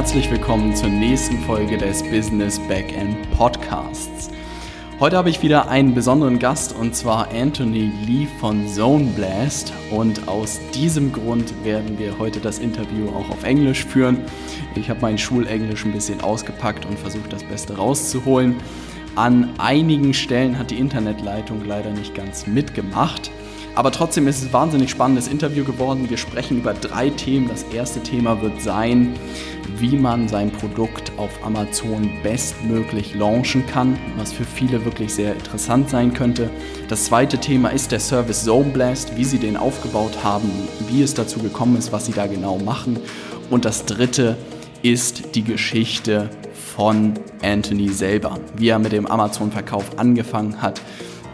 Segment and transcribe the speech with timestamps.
[0.00, 4.30] herzlich willkommen zur nächsten Folge des Business Backend Podcasts.
[4.98, 10.26] Heute habe ich wieder einen besonderen Gast und zwar Anthony Lee von Zone Blast und
[10.26, 14.24] aus diesem Grund werden wir heute das Interview auch auf Englisch führen.
[14.74, 18.56] Ich habe mein Schulenglisch ein bisschen ausgepackt und versucht das Beste rauszuholen.
[19.16, 23.30] An einigen Stellen hat die Internetleitung leider nicht ganz mitgemacht.
[23.74, 26.10] Aber trotzdem ist es ein wahnsinnig spannendes Interview geworden.
[26.10, 27.48] Wir sprechen über drei Themen.
[27.48, 29.14] Das erste Thema wird sein,
[29.78, 35.88] wie man sein Produkt auf Amazon bestmöglich launchen kann, was für viele wirklich sehr interessant
[35.88, 36.50] sein könnte.
[36.88, 40.50] Das zweite Thema ist der Service Zone Blast, wie sie den aufgebaut haben,
[40.88, 42.98] wie es dazu gekommen ist, was sie da genau machen.
[43.48, 44.36] Und das dritte
[44.82, 46.30] ist die Geschichte
[46.76, 50.80] von Anthony selber, wie er mit dem Amazon-Verkauf angefangen hat.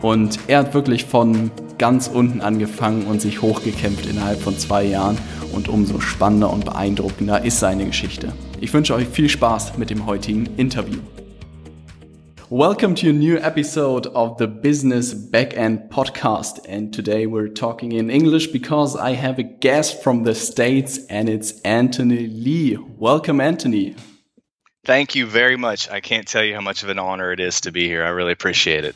[0.02, 5.16] Und er hat wirklich von ganz unten angefangen und sich hochgekämpft innerhalb von zwei Jahren
[5.52, 8.32] und umso spannender und beeindruckender ist seine Geschichte.
[8.60, 10.98] Ich wünsche euch viel Spaß mit dem heutigen Interview.
[12.48, 16.60] Welcome to a new episode of the Business Backend Podcast.
[16.68, 21.28] And today we're talking in English because I have a guest from the States and
[21.28, 22.78] it's Anthony Lee.
[22.98, 23.96] Welcome, Anthony.
[24.84, 25.90] Thank you very much.
[25.90, 28.04] I can't tell you how much of an honor it is to be here.
[28.04, 28.94] I really appreciate it.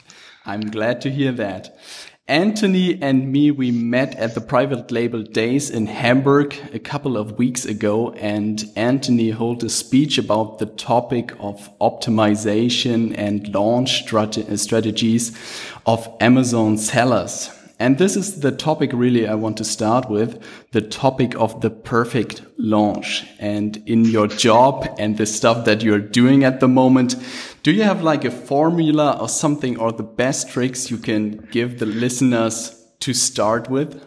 [0.51, 1.79] I'm glad to hear that.
[2.27, 7.39] Anthony and me, we met at the private label days in Hamburg a couple of
[7.39, 15.39] weeks ago, and Anthony held a speech about the topic of optimization and launch strategies
[15.87, 17.60] of Amazon sellers.
[17.81, 21.71] And this is the topic really I want to start with, the topic of the
[21.71, 23.27] perfect launch.
[23.39, 27.17] And in your job and the stuff that you're doing at the moment,
[27.63, 31.79] do you have like a formula or something or the best tricks you can give
[31.79, 34.05] the listeners to start with?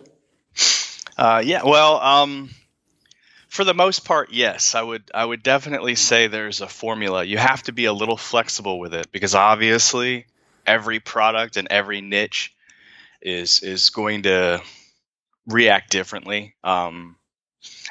[1.18, 2.52] Uh, yeah, well, um,
[3.50, 4.76] for the most part, yes.
[4.76, 7.24] I would I would definitely say there's a formula.
[7.24, 10.28] You have to be a little flexible with it because obviously
[10.66, 12.54] every product and every niche
[13.24, 14.62] is is going to
[15.48, 16.56] react differently.
[16.64, 17.16] Um,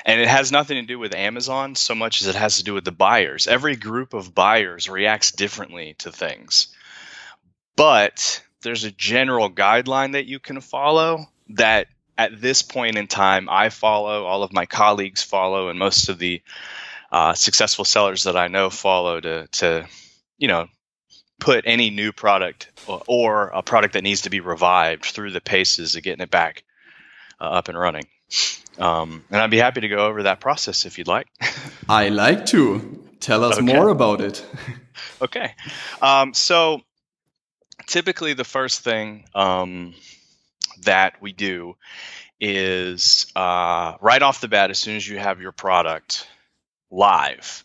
[0.05, 2.75] and it has nothing to do with Amazon so much as it has to do
[2.75, 3.47] with the buyers.
[3.47, 6.69] Every group of buyers reacts differently to things.
[7.77, 11.87] But there's a general guideline that you can follow that
[12.19, 16.19] at this point in time I follow, all of my colleagues follow, and most of
[16.19, 16.43] the
[17.11, 19.87] uh, successful sellers that I know follow to, to
[20.39, 20.69] you know,
[21.43, 25.41] put any new product or, or, a product that needs to be revived through the
[25.41, 26.63] paces of getting it back
[27.41, 28.07] uh, up and running.
[28.79, 31.27] Um, and I'd be happy to go over that process if you'd like.
[31.89, 33.05] I like to.
[33.19, 33.67] Tell us okay.
[33.67, 34.47] more about it.
[35.23, 35.55] okay.
[36.01, 36.81] Um, so
[37.87, 39.95] typically, the first thing um,
[40.83, 41.77] that we do
[42.41, 46.27] is uh, right off the bat, as soon as you have your product
[46.91, 47.65] live,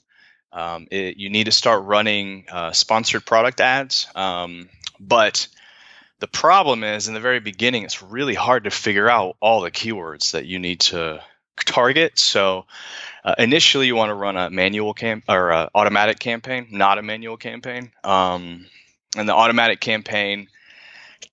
[0.51, 4.07] um, it, you need to start running uh, sponsored product ads.
[4.15, 4.69] Um,
[4.99, 5.47] but
[6.19, 9.71] the problem is in the very beginning, it's really hard to figure out all the
[9.71, 11.21] keywords that you need to
[11.65, 12.17] target.
[12.17, 12.65] So
[13.23, 17.37] uh, initially, you want to run a manual camp or automatic campaign, not a manual
[17.37, 17.91] campaign.
[18.03, 18.65] Um,
[19.15, 20.47] and the automatic campaign,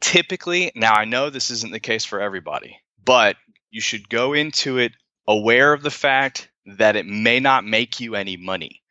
[0.00, 3.36] typically, now I know this isn't the case for everybody, but
[3.70, 4.92] you should go into it
[5.26, 8.82] aware of the fact that it may not make you any money.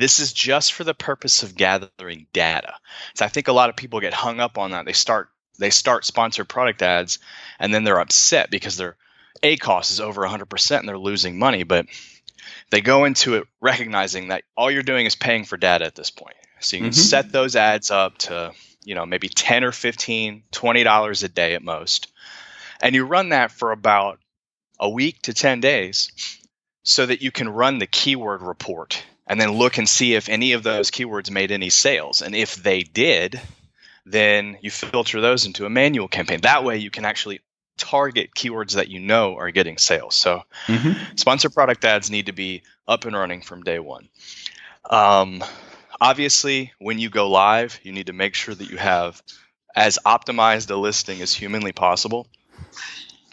[0.00, 2.74] This is just for the purpose of gathering data.
[3.14, 4.86] So I think a lot of people get hung up on that.
[4.86, 5.28] They start
[5.58, 7.18] they start sponsored product ads
[7.58, 8.96] and then they're upset because their
[9.42, 11.84] ACoS is over 100% and they're losing money, but
[12.70, 16.10] they go into it recognizing that all you're doing is paying for data at this
[16.10, 16.36] point.
[16.60, 16.98] So you can mm-hmm.
[16.98, 21.54] set those ads up to, you know, maybe 10 or 15, 20 dollars a day
[21.54, 22.10] at most.
[22.80, 24.18] And you run that for about
[24.78, 26.10] a week to 10 days
[26.84, 30.54] so that you can run the keyword report and then look and see if any
[30.54, 32.20] of those keywords made any sales.
[32.20, 33.40] And if they did,
[34.04, 36.40] then you filter those into a manual campaign.
[36.40, 37.38] That way you can actually
[37.76, 40.16] target keywords that you know are getting sales.
[40.16, 41.14] So mm-hmm.
[41.14, 44.08] sponsor product ads need to be up and running from day one.
[44.84, 45.44] Um,
[46.00, 49.22] obviously, when you go live, you need to make sure that you have
[49.76, 52.26] as optimized a listing as humanly possible.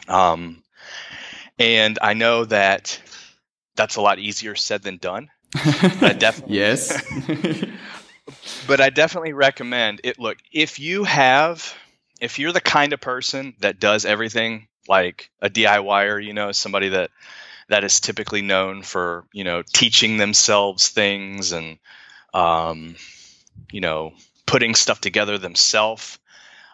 [0.08, 0.62] Um,
[1.58, 3.02] and I know that
[3.76, 5.30] that's a lot easier said than done
[6.01, 7.01] I definitely yes.
[8.68, 10.19] but I definitely recommend it.
[10.19, 11.74] Look, if you have,
[12.19, 16.89] if you're the kind of person that does everything like a DIYer, you know, somebody
[16.89, 17.12] that
[17.69, 21.77] that is typically known for you know teaching themselves things and
[22.33, 22.95] um,
[23.71, 24.13] you know
[24.45, 26.19] putting stuff together themselves,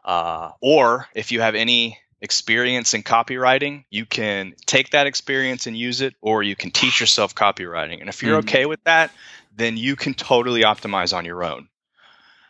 [0.05, 5.77] uh, or if you have any experience in copywriting, you can take that experience and
[5.77, 7.99] use it, or you can teach yourself copywriting.
[7.99, 8.47] And if you're mm-hmm.
[8.47, 9.11] okay with that,
[9.53, 11.67] then you can totally optimize on your own.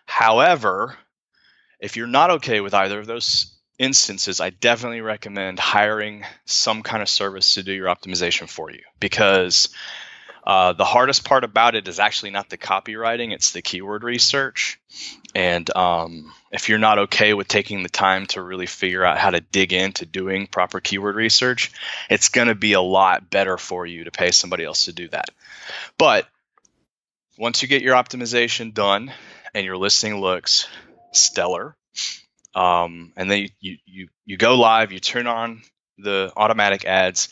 [0.05, 0.95] However,
[1.79, 7.01] if you're not okay with either of those instances, I definitely recommend hiring some kind
[7.01, 9.69] of service to do your optimization for you because
[10.45, 14.79] uh, the hardest part about it is actually not the copywriting, it's the keyword research.
[15.33, 19.31] And um, if you're not okay with taking the time to really figure out how
[19.31, 21.71] to dig into doing proper keyword research,
[22.09, 25.07] it's going to be a lot better for you to pay somebody else to do
[25.09, 25.29] that.
[25.97, 26.27] But
[27.37, 29.11] once you get your optimization done
[29.53, 30.67] and your listing looks
[31.13, 31.75] stellar,
[32.53, 35.63] um, and then you, you you go live, you turn on
[35.97, 37.29] the automatic ads,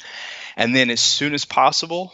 [0.56, 2.12] and then as soon as possible,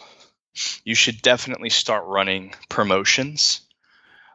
[0.84, 3.60] you should definitely start running promotions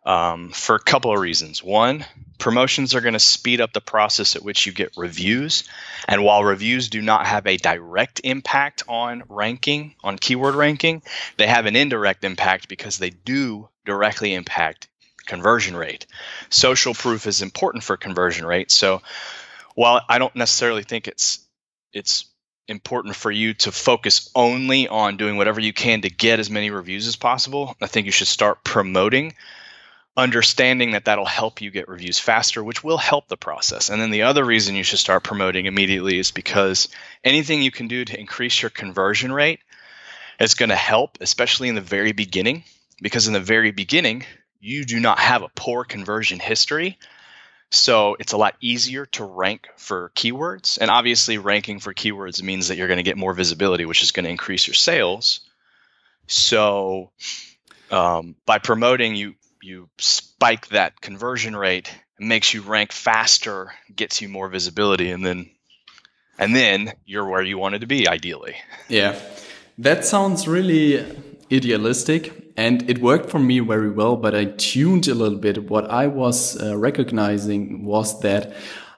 [0.06, 1.64] um, for a couple of reasons.
[1.64, 2.06] One,
[2.38, 5.64] promotions are going to speed up the process at which you get reviews.
[6.08, 11.02] And while reviews do not have a direct impact on ranking, on keyword ranking,
[11.38, 14.88] they have an indirect impact because they do directly impact
[15.25, 16.06] conversion rate.
[16.50, 18.72] Social proof is important for conversion rate.
[18.72, 19.02] So
[19.75, 21.40] while I don't necessarily think it's
[21.94, 22.25] it's
[22.68, 26.69] important for you to focus only on doing whatever you can to get as many
[26.69, 27.75] reviews as possible.
[27.81, 29.33] I think you should start promoting,
[30.15, 33.89] understanding that that'll help you get reviews faster, which will help the process.
[33.89, 36.88] And then the other reason you should start promoting immediately is because
[37.24, 39.60] anything you can do to increase your conversion rate
[40.39, 42.63] is going to help, especially in the very beginning.
[43.01, 44.24] Because in the very beginning,
[44.62, 46.98] you do not have a poor conversion history
[47.74, 50.78] so it's a lot easier to rank for keywords.
[50.80, 54.12] And obviously, ranking for keywords means that you're going to get more visibility, which is
[54.12, 55.40] going to increase your sales.
[56.28, 57.10] So
[57.90, 64.30] um, by promoting, you you spike that conversion rate, makes you rank faster, gets you
[64.30, 65.50] more visibility, and then
[66.38, 68.56] and then you're where you wanted to be ideally.
[68.88, 69.20] Yeah,
[69.80, 71.04] that sounds really
[71.52, 75.69] idealistic and it worked for me very well, but I tuned a little bit.
[75.69, 78.53] What I was uh, recognizing was that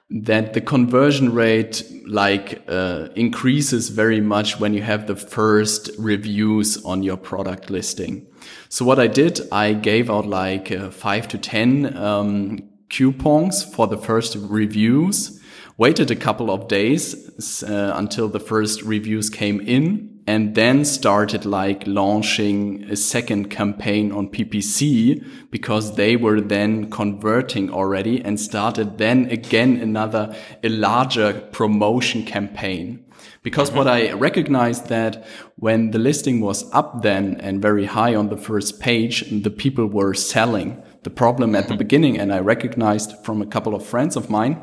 [0.08, 6.84] that the conversion rate like uh, increases very much when you have the first reviews
[6.84, 8.24] on your product listing.
[8.68, 13.88] So what I did, I gave out like uh, five to 10 um, coupons for
[13.88, 15.42] the first reviews,
[15.76, 21.44] waited a couple of days uh, until the first reviews came in and then started
[21.44, 28.98] like launching a second campaign on PPC because they were then converting already and started
[28.98, 30.34] then again another,
[30.64, 33.04] a larger promotion campaign.
[33.42, 35.24] Because what I recognized that
[35.54, 39.86] when the listing was up then and very high on the first page, the people
[39.86, 40.82] were selling.
[41.04, 41.78] The problem at the mm-hmm.
[41.78, 44.60] beginning, and I recognized from a couple of friends of mine,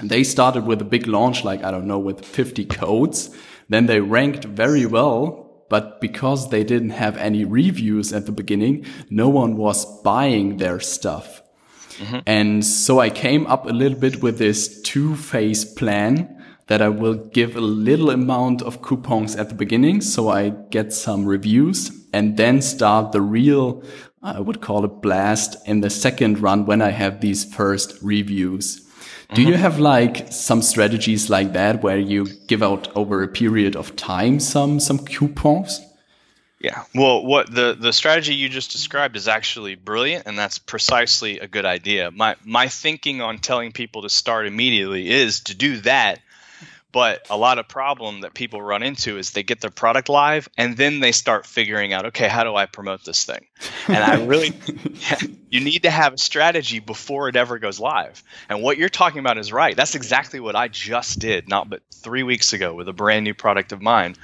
[0.00, 3.30] and they started with a big launch, like, I don't know, with 50 codes
[3.68, 8.86] then they ranked very well, but because they didn't have any reviews at the beginning,
[9.10, 11.42] no one was buying their stuff.
[11.98, 12.18] Mm-hmm.
[12.26, 16.34] And so I came up a little bit with this two phase plan
[16.68, 20.00] that I will give a little amount of coupons at the beginning.
[20.00, 23.82] So I get some reviews and then start the real,
[24.22, 28.87] I would call it blast in the second run when I have these first reviews.
[29.34, 29.60] Do you mm-hmm.
[29.60, 34.40] have like some strategies like that where you give out over a period of time
[34.40, 35.80] some some coupons?
[36.60, 36.84] Yeah.
[36.94, 41.46] Well, what the the strategy you just described is actually brilliant and that's precisely a
[41.46, 42.10] good idea.
[42.10, 46.20] My my thinking on telling people to start immediately is to do that
[46.90, 50.48] but a lot of problem that people run into is they get their product live
[50.56, 53.46] and then they start figuring out, okay, how do I promote this thing?
[53.88, 54.54] And I really,
[55.50, 58.22] you need to have a strategy before it ever goes live.
[58.48, 59.76] And what you're talking about is right.
[59.76, 63.34] That's exactly what I just did, not but three weeks ago with a brand new
[63.34, 64.16] product of mine.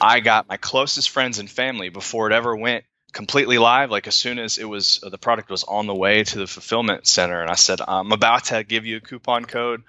[0.00, 4.14] I got my closest friends and family before it ever went completely live like as
[4.14, 7.42] soon as it was uh, the product was on the way to the fulfillment center
[7.42, 9.82] and i said i'm about to give you a coupon code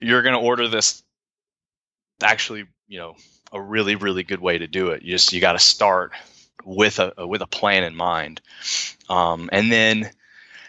[0.00, 1.02] you're going to order this
[2.22, 3.16] actually you know
[3.52, 5.02] a really really good way to do it.
[5.02, 6.12] You just you got to start
[6.64, 8.40] with a with a plan in mind,
[9.08, 10.10] um, and then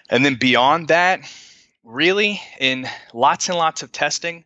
[0.10, 1.22] and then beyond that,
[1.84, 4.46] really in lots and lots of testing.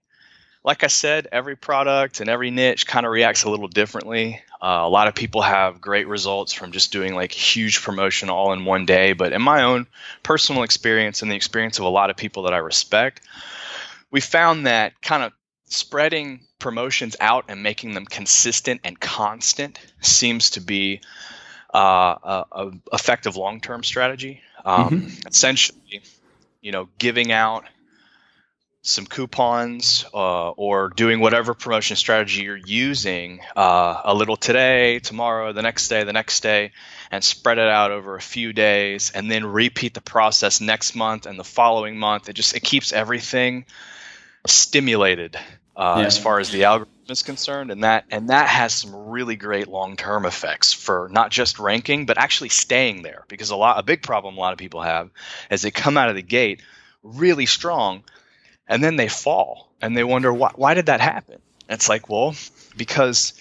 [0.64, 4.42] Like I said, every product and every niche kind of reacts a little differently.
[4.62, 8.52] Uh, a lot of people have great results from just doing like huge promotion all
[8.52, 9.14] in one day.
[9.14, 9.88] But in my own
[10.24, 13.22] personal experience and the experience of a lot of people that I respect,
[14.12, 15.32] we found that kind of
[15.68, 21.02] spreading promotions out and making them consistent and constant seems to be
[21.74, 21.78] uh,
[22.24, 24.42] a, a, effective long-term strategy.
[24.66, 25.28] Um, mm-hmm.
[25.28, 26.02] Essentially,
[26.62, 27.66] you know, giving out
[28.82, 35.52] some coupons uh, or doing whatever promotion strategy you're using uh, a little today, tomorrow,
[35.52, 36.72] the next day, the next day,
[37.12, 41.26] and spread it out over a few days, and then repeat the process next month
[41.26, 42.30] and the following month.
[42.30, 43.66] It just it keeps everything
[44.50, 45.36] stimulated
[45.76, 46.06] uh, yeah.
[46.06, 49.68] as far as the algorithm is concerned, and that and that has some really great
[49.68, 53.24] long term effects for not just ranking, but actually staying there.
[53.28, 55.10] Because a lot a big problem a lot of people have
[55.50, 56.62] is they come out of the gate
[57.04, 58.04] really strong
[58.68, 61.40] and then they fall and they wonder why, why did that happen
[61.70, 62.36] it's like well
[62.76, 63.34] because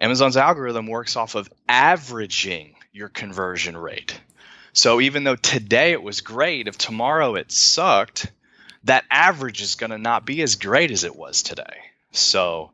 [0.00, 4.20] amazon's algorithm works off of averaging your conversion rate
[4.72, 8.30] so even though today it was great if tomorrow it sucked
[8.86, 11.76] that average is going to not be as great as it was today.
[12.12, 12.70] So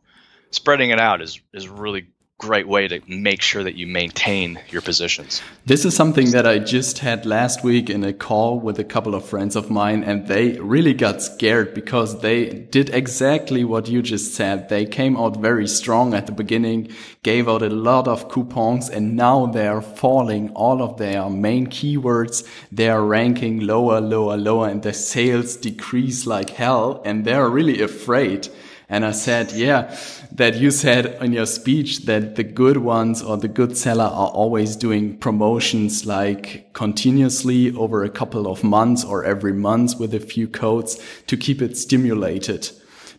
[0.51, 2.07] spreading it out is is really
[2.43, 5.41] great way to make sure that you maintain your positions.
[5.65, 9.15] This is something that I just had last week in a call with a couple
[9.15, 14.03] of friends of mine, and they really got scared because they did exactly what you
[14.03, 14.69] just said.
[14.69, 16.89] They came out very strong at the beginning,
[17.23, 22.45] gave out a lot of coupons, and now they're falling all of their main keywords.
[22.73, 28.49] They're ranking lower, lower, lower, and the sales decrease like hell, and they're really afraid.
[28.89, 29.97] And I said, yeah,
[30.33, 34.29] that you said in your speech that the good ones or the good seller are
[34.29, 40.21] always doing promotions like continuously over a couple of months or every month with a
[40.21, 42.71] few codes to keep it stimulated.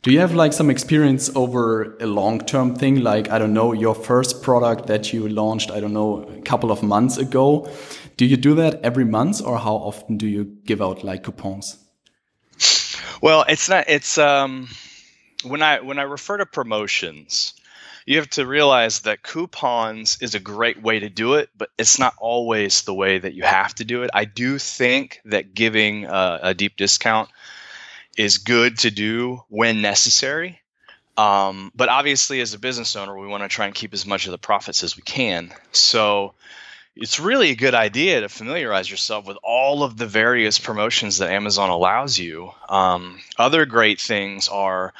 [0.04, 3.02] Do you have like some experience over a long term thing?
[3.02, 6.72] Like, I don't know, your first product that you launched, I don't know, a couple
[6.72, 7.72] of months ago.
[8.18, 11.78] Do you do that every month or how often do you give out like coupons?
[13.22, 14.68] Well, it's not, it's, um,
[15.44, 17.54] when I when I refer to promotions,
[18.06, 22.00] you have to realize that coupons is a great way to do it, but it's
[22.00, 24.10] not always the way that you have to do it.
[24.14, 27.30] I do think that giving a, a deep discount
[28.18, 30.60] is good to do when necessary.
[31.16, 34.26] Um, but obviously, as a business owner, we want to try and keep as much
[34.26, 35.54] of the profits as we can.
[35.72, 36.34] So
[36.96, 41.32] it's really a good idea to familiarize yourself with all of the various promotions that
[41.32, 42.52] Amazon allows you.
[42.68, 44.94] Um, other great things are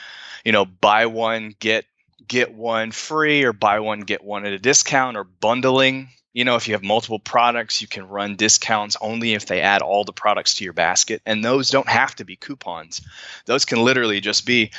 [0.44, 1.86] you know, buy one get
[2.28, 6.10] get one free or buy one get one at a discount or bundling.
[6.34, 9.84] You know, if you have multiple products, you can run discounts only if they add
[9.84, 11.22] all the products to your basket.
[11.28, 13.02] And those don't have to be coupons.
[13.46, 14.72] Those can literally just be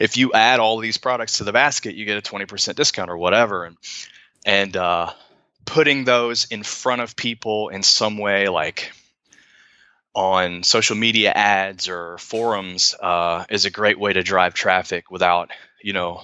[0.00, 3.18] if you add all these products to the basket, you get a 20% discount or
[3.18, 3.66] whatever.
[3.66, 3.76] And
[4.44, 5.12] and uh,
[5.64, 8.92] putting those in front of people in some way like
[10.14, 15.50] on social media ads or forums uh, is a great way to drive traffic without
[15.82, 16.22] you know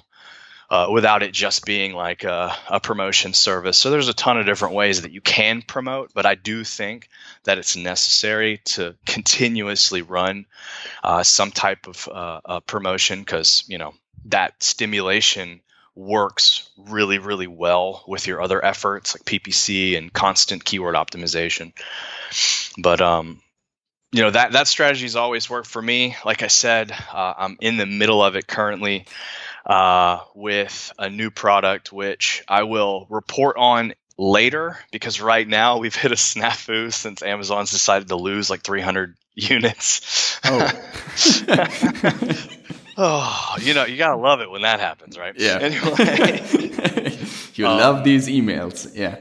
[0.71, 3.79] uh, without it just being like a, a, promotion service.
[3.79, 7.09] So there's a ton of different ways that you can promote, but I do think
[7.45, 10.45] that it's necessary to continuously run
[11.03, 13.95] uh, some type of uh, promotion because you know
[14.27, 15.61] that stimulation
[15.95, 21.73] works really really well with your other efforts like PPC and constant keyword optimization.
[22.77, 23.41] But um,
[24.13, 26.17] you know that that strategy has always worked for me.
[26.25, 29.07] Like I said, uh, I'm in the middle of it currently
[29.67, 35.95] uh, with a new product, which I will report on later because right now we've
[35.95, 40.41] hit a snafu since Amazon's decided to lose like 300 units.
[40.45, 40.71] Oh.
[42.97, 45.35] oh, you know, you gotta love it when that happens, right?
[45.37, 45.59] Yeah.
[45.69, 47.19] Anyway,
[47.55, 49.17] you um, love these emails, yeah.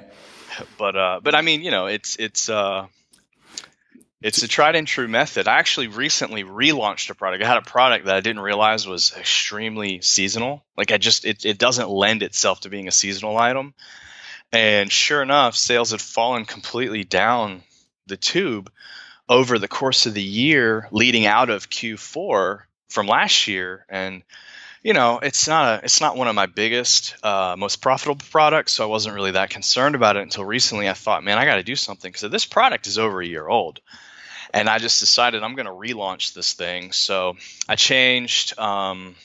[0.77, 2.88] But uh, but I mean, you know, it's it's uh
[4.21, 5.47] it's a tried and true method.
[5.47, 7.43] I actually recently relaunched a product.
[7.43, 10.63] I had a product that I didn't realize was extremely seasonal.
[10.75, 13.74] Like I just it, it doesn't lend itself to being a seasonal item.
[14.51, 17.63] And sure enough, sales had fallen completely down
[18.07, 18.71] the tube
[19.29, 24.24] over the course of the year leading out of Q4 from last year and
[24.81, 28.71] you know it's not a it's not one of my biggest uh, most profitable products
[28.71, 31.55] so i wasn't really that concerned about it until recently i thought man i got
[31.55, 33.81] to do something because this product is over a year old
[34.54, 36.92] and I just decided I'm going to relaunch this thing.
[36.92, 37.36] So
[37.68, 39.16] I changed um,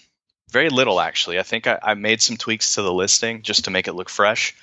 [0.51, 1.39] very little actually.
[1.39, 4.09] I think I, I, made some tweaks to the listing just to make it look
[4.09, 4.55] fresh,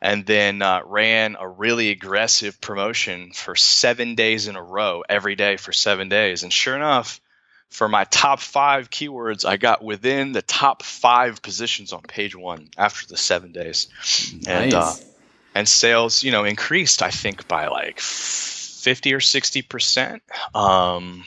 [0.00, 5.36] and then uh, ran a really aggressive promotion for seven days in a row, every
[5.36, 6.42] day for seven days.
[6.42, 7.20] And sure enough,
[7.70, 12.68] for my top five keywords, I got within the top five positions on page one
[12.76, 13.88] after the seven days,
[14.32, 14.46] nice.
[14.46, 14.92] and uh,
[15.54, 17.02] and sales, you know, increased.
[17.02, 18.00] I think by like
[18.84, 20.22] 50 or 60 percent.
[20.54, 21.24] Um,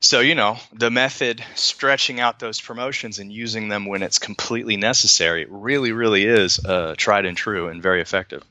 [0.00, 4.76] so you know the method stretching out those promotions and using them when it's completely
[4.76, 8.44] necessary really really is uh, tried and true and very effective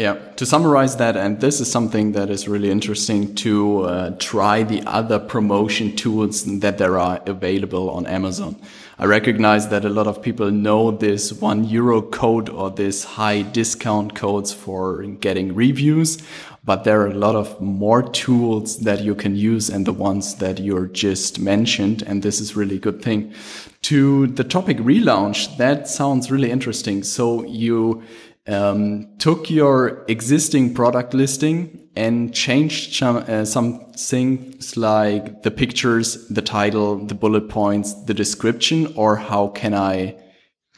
[0.00, 4.62] Yeah, to summarize that, and this is something that is really interesting to uh, try
[4.62, 8.56] the other promotion tools that there are available on Amazon.
[8.98, 13.42] I recognize that a lot of people know this one euro code or this high
[13.42, 16.16] discount codes for getting reviews,
[16.64, 20.36] but there are a lot of more tools that you can use and the ones
[20.36, 22.02] that you're just mentioned.
[22.06, 23.34] And this is really a good thing.
[23.82, 27.02] To the topic relaunch, that sounds really interesting.
[27.02, 28.02] So you
[28.46, 36.28] um, took your existing product listing and changed some, uh, some things like the pictures,
[36.28, 40.16] the title, the bullet points, the description, or how can I,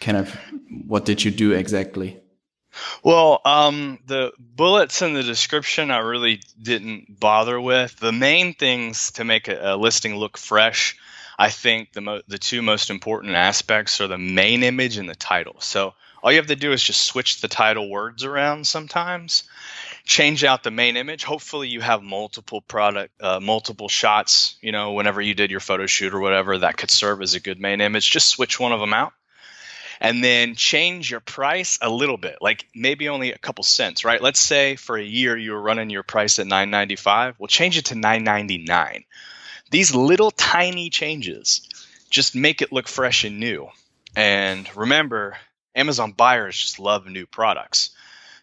[0.01, 0.37] kind of,
[0.87, 2.19] what did you do exactly?
[3.03, 7.97] Well, um, the bullets in the description I really didn't bother with.
[7.97, 10.97] The main things to make a, a listing look fresh,
[11.39, 15.57] I think the the two most important aspects are the main image and the title.
[15.59, 19.45] So all you have to do is just switch the title words around sometimes,
[20.05, 21.25] change out the main image.
[21.25, 24.57] Hopefully, you have multiple product, uh, multiple shots.
[24.61, 27.41] You know, whenever you did your photo shoot or whatever, that could serve as a
[27.41, 28.11] good main image.
[28.11, 29.13] Just switch one of them out
[30.03, 34.21] and then change your price a little bit, like maybe only a couple cents, right?
[34.21, 37.87] Let's say for a year you were running your price at 9.95, we'll change it
[37.87, 39.05] to 9.99.
[39.71, 41.69] These little tiny changes
[42.11, 43.69] just make it look fresh and new.
[44.17, 45.37] And remember,
[45.75, 47.91] Amazon buyers just love new products.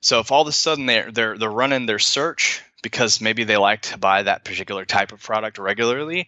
[0.01, 3.57] So if all of a sudden they're they're they're running their search because maybe they
[3.57, 6.27] like to buy that particular type of product regularly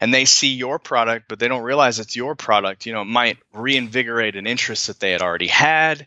[0.00, 3.06] and they see your product but they don't realize it's your product you know it
[3.06, 6.06] might reinvigorate an interest that they had already had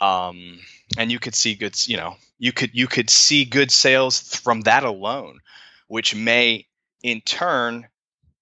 [0.00, 0.58] um,
[0.98, 4.62] and you could see good you know you could you could see good sales from
[4.62, 5.40] that alone
[5.88, 6.66] which may
[7.02, 7.86] in turn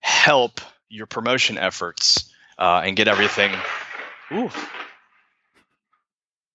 [0.01, 3.53] help your promotion efforts uh, and get everything
[4.33, 4.51] Ooh,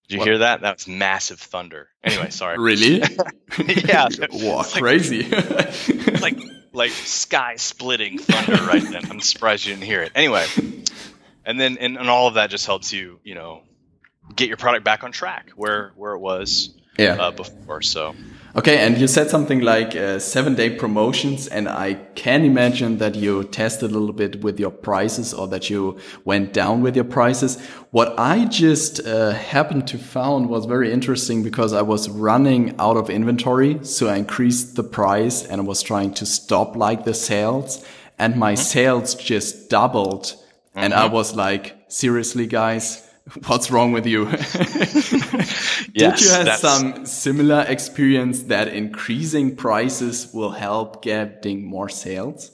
[0.10, 0.28] did you what?
[0.28, 0.62] hear that?
[0.62, 1.88] That was massive thunder.
[2.04, 2.58] Anyway, sorry.
[2.58, 3.04] really?
[3.68, 4.08] yeah.
[4.32, 5.24] Wow, crazy.
[6.20, 6.38] like
[6.74, 9.10] like sky splitting thunder right then.
[9.10, 10.12] I'm surprised you didn't hear it.
[10.16, 10.46] Anyway,
[11.46, 13.62] and then and, and all of that just helps you, you know,
[14.36, 17.14] get your product back on track where where it was yeah.
[17.14, 17.82] Uh, before.
[17.82, 18.16] So
[18.56, 23.14] Okay, and you said something like uh, seven day promotions, and I can imagine that
[23.14, 27.06] you tested a little bit with your prices or that you went down with your
[27.06, 27.64] prices.
[27.92, 32.98] What I just uh, happened to found was very interesting because I was running out
[32.98, 37.14] of inventory, so I increased the price and I was trying to stop like the
[37.14, 37.86] sales,
[38.18, 38.72] and my mm -hmm.
[38.74, 40.40] sales just doubled, mm
[40.74, 40.84] -hmm.
[40.84, 41.14] and I mm-hmm.
[41.14, 43.09] was like, seriously, guys
[43.48, 44.26] what's wrong with you?
[45.94, 52.52] Did you have some similar experience that increasing prices will help getting more sales?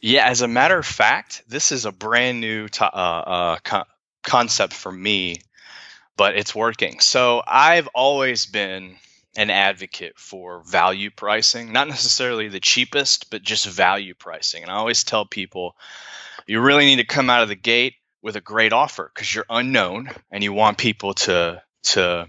[0.00, 3.84] Yeah, as a matter of fact, this is a brand new uh, uh, co-
[4.22, 5.40] concept for me,
[6.16, 7.00] but it's working.
[7.00, 8.96] So I've always been
[9.36, 14.62] an advocate for value pricing, not necessarily the cheapest, but just value pricing.
[14.62, 15.76] And I always tell people
[16.46, 19.46] you really need to come out of the gate with a great offer because you're
[19.48, 22.26] unknown and you want people to to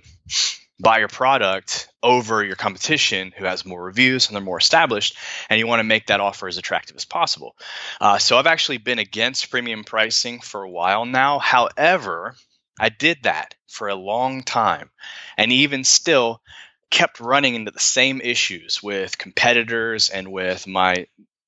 [0.80, 5.18] buy your product over your competition who has more reviews and they're more established
[5.50, 7.56] and you want to make that offer as attractive as possible.
[8.00, 11.40] Uh, so i've actually been against premium pricing for a while now.
[11.40, 12.36] However
[12.80, 14.90] i did that for a long time
[15.38, 16.42] and even still
[16.90, 21.08] kept running into the same issues with competitors and with my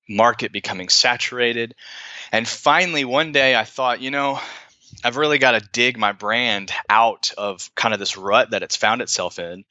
[0.10, 1.73] market becoming saturated
[2.32, 4.39] and finally, one day I thought, you know,
[5.04, 8.76] I've really got to dig my brand out of kind of this rut that it's
[8.76, 9.65] found itself in.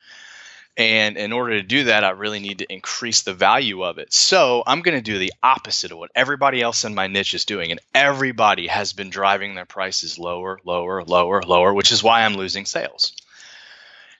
[0.76, 4.12] And in order to do that, I really need to increase the value of it.
[4.12, 7.44] So I'm going to do the opposite of what everybody else in my niche is
[7.44, 7.70] doing.
[7.70, 12.36] And everybody has been driving their prices lower, lower, lower, lower, which is why I'm
[12.36, 13.12] losing sales.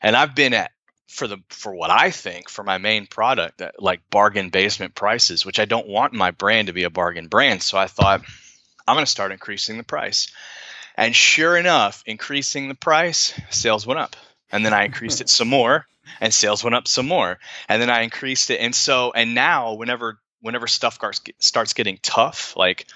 [0.03, 0.73] And I've been at
[1.11, 5.45] for the for what I think for my main product that like bargain basement prices,
[5.45, 7.63] which I don't want my brand to be a bargain brand.
[7.63, 8.23] So I thought
[8.87, 10.31] I'm going to start increasing the price.
[10.97, 14.17] And sure enough, increasing the price, sales went up.
[14.53, 15.87] And then I increased it some more
[16.21, 17.39] and sales went up some more.
[17.69, 20.99] And then I increased it and so and now whenever whenever stuff
[21.41, 22.87] starts getting tough, like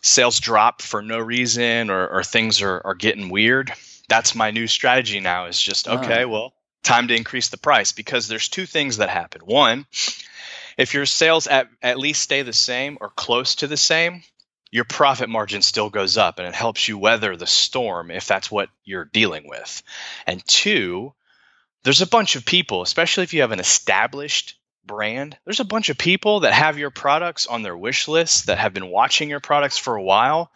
[0.00, 3.72] sales drop for no reason or, or things are, are getting weird,
[4.08, 5.98] that's my new strategy now is just ah.
[5.98, 6.54] okay, well,
[6.88, 9.42] time to increase the price because there's two things that happen.
[9.42, 9.86] One,
[10.78, 14.22] if your sales at, at least stay the same or close to the same,
[14.70, 18.50] your profit margin still goes up and it helps you weather the storm if that's
[18.50, 19.82] what you're dealing with.
[20.26, 21.12] And two,
[21.84, 25.90] there's a bunch of people, especially if you have an established brand, there's a bunch
[25.90, 29.40] of people that have your products on their wish list that have been watching your
[29.40, 30.50] products for a while.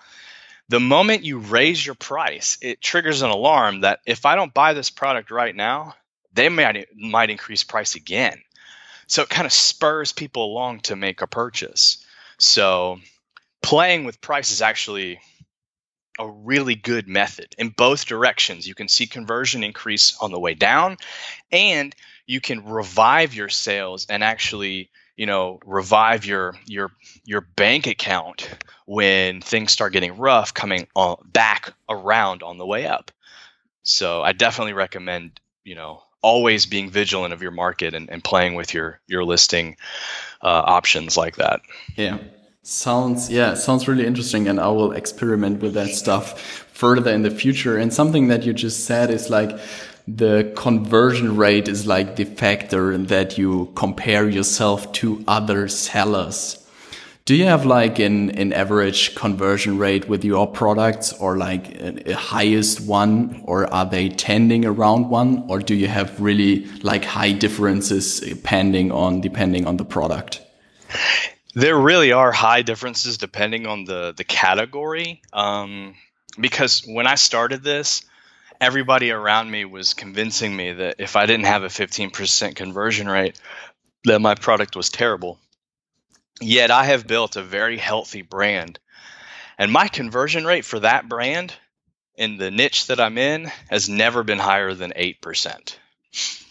[0.70, 4.72] The moment you raise your price, it triggers an alarm that if I don't buy
[4.72, 5.94] this product right now,
[6.32, 8.40] they might might increase price again.
[9.06, 12.04] So it kind of spurs people along to make a purchase.
[12.38, 12.98] So
[13.62, 15.20] playing with price is actually
[16.18, 18.66] a really good method in both directions.
[18.66, 20.98] You can see conversion increase on the way down
[21.50, 21.94] and
[22.26, 26.90] you can revive your sales and actually, you know, revive your your
[27.24, 28.48] your bank account
[28.86, 33.10] when things start getting rough coming on, back around on the way up.
[33.82, 38.54] So I definitely recommend, you know, always being vigilant of your market and, and playing
[38.54, 39.76] with your your listing
[40.42, 41.60] uh, options like that.
[41.96, 42.18] Yeah.
[42.64, 46.40] Sounds yeah, sounds really interesting and I will experiment with that stuff
[46.72, 47.76] further in the future.
[47.76, 49.58] And something that you just said is like
[50.06, 56.61] the conversion rate is like the factor that you compare yourself to other sellers.
[57.24, 62.10] Do you have like an, an average conversion rate with your products or like a,
[62.10, 67.04] a, highest one or are they tending around one or do you have really like
[67.04, 70.40] high differences depending on depending on the product?
[71.54, 75.22] There really are high differences depending on the the category.
[75.32, 75.94] Um,
[76.40, 78.02] because when I started this,
[78.60, 83.40] everybody around me was convincing me that if I didn't have a 15% conversion rate,
[84.04, 85.38] that my product was terrible.
[86.42, 88.78] Yet I have built a very healthy brand.
[89.58, 91.54] And my conversion rate for that brand
[92.16, 95.76] in the niche that I'm in has never been higher than 8%.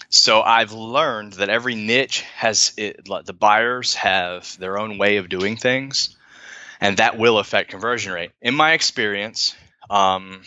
[0.09, 5.29] So I've learned that every niche has it, the buyers have their own way of
[5.29, 6.15] doing things,
[6.81, 8.31] and that will affect conversion rate.
[8.41, 9.55] In my experience,
[9.89, 10.41] um,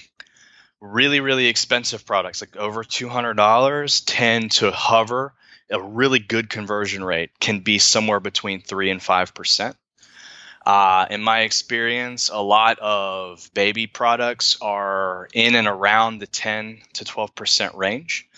[0.80, 5.32] really, really expensive products like over $200 tend to hover
[5.70, 9.76] a really good conversion rate can be somewhere between three and five percent.
[10.64, 16.80] Uh, in my experience, a lot of baby products are in and around the 10
[16.94, 18.28] to 12 percent range.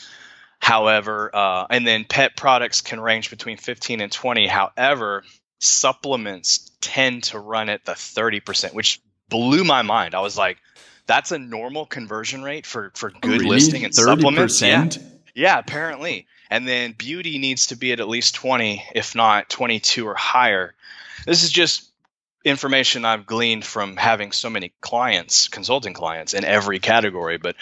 [0.59, 4.47] However, uh, and then pet products can range between 15 and 20.
[4.49, 5.23] However,
[5.61, 10.15] supplements tend to run at the 30 percent, which blew my mind.
[10.15, 10.59] I was like,
[11.07, 13.47] that's a normal conversion rate for for good really?
[13.47, 14.05] listing and 30%?
[14.05, 14.63] supplements.
[14.63, 14.89] Yeah.
[15.35, 20.07] yeah, apparently and then beauty needs to be at at least 20 if not 22
[20.07, 20.75] or higher.
[21.27, 21.91] This is just
[22.45, 27.57] information i've gleaned from having so many clients consulting clients in every category but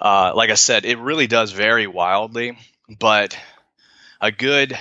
[0.00, 2.56] uh, like i said it really does vary wildly
[3.00, 3.36] but
[4.20, 4.78] a good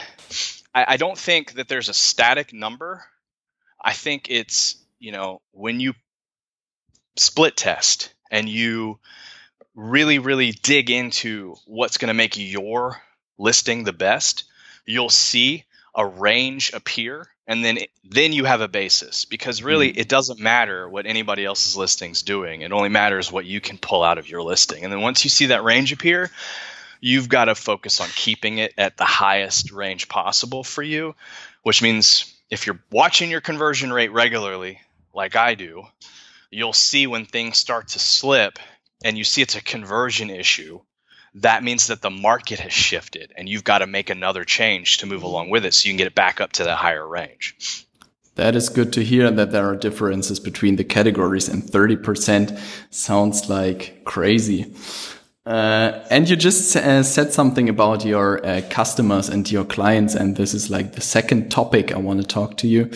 [0.78, 3.04] I, I don't think that there's a static number.
[3.84, 5.94] I think it's you know when you
[7.16, 9.00] split test and you
[9.74, 13.02] really really dig into what's going to make your
[13.38, 14.46] listing the best,
[14.86, 20.00] you'll see a range appear and then then you have a basis because really mm-hmm.
[20.00, 24.04] it doesn't matter what anybody else's listing's doing it only matters what you can pull
[24.04, 26.30] out of your listing and then once you see that range appear
[27.02, 31.16] you've got to focus on keeping it at the highest range possible for you
[31.64, 34.80] which means if you're watching your conversion rate regularly
[35.14, 35.84] like I do
[36.52, 38.60] you'll see when things start to slip
[39.04, 40.80] and you see it's a conversion issue
[41.42, 45.06] that means that the market has shifted and you've got to make another change to
[45.06, 47.86] move along with it so you can get it back up to that higher range.
[48.36, 52.60] That is good to hear that there are differences between the categories and 30%
[52.92, 54.74] sounds like crazy.
[55.46, 60.36] Uh, and you just uh, said something about your uh, customers and your clients, and
[60.36, 62.92] this is like the second topic I want to talk to you.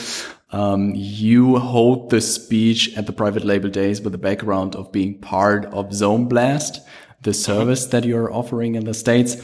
[0.52, 5.18] Um, you hold the speech at the private label days with the background of being
[5.18, 6.80] part of ZonBlast
[7.22, 9.38] the service that you're offering in the States.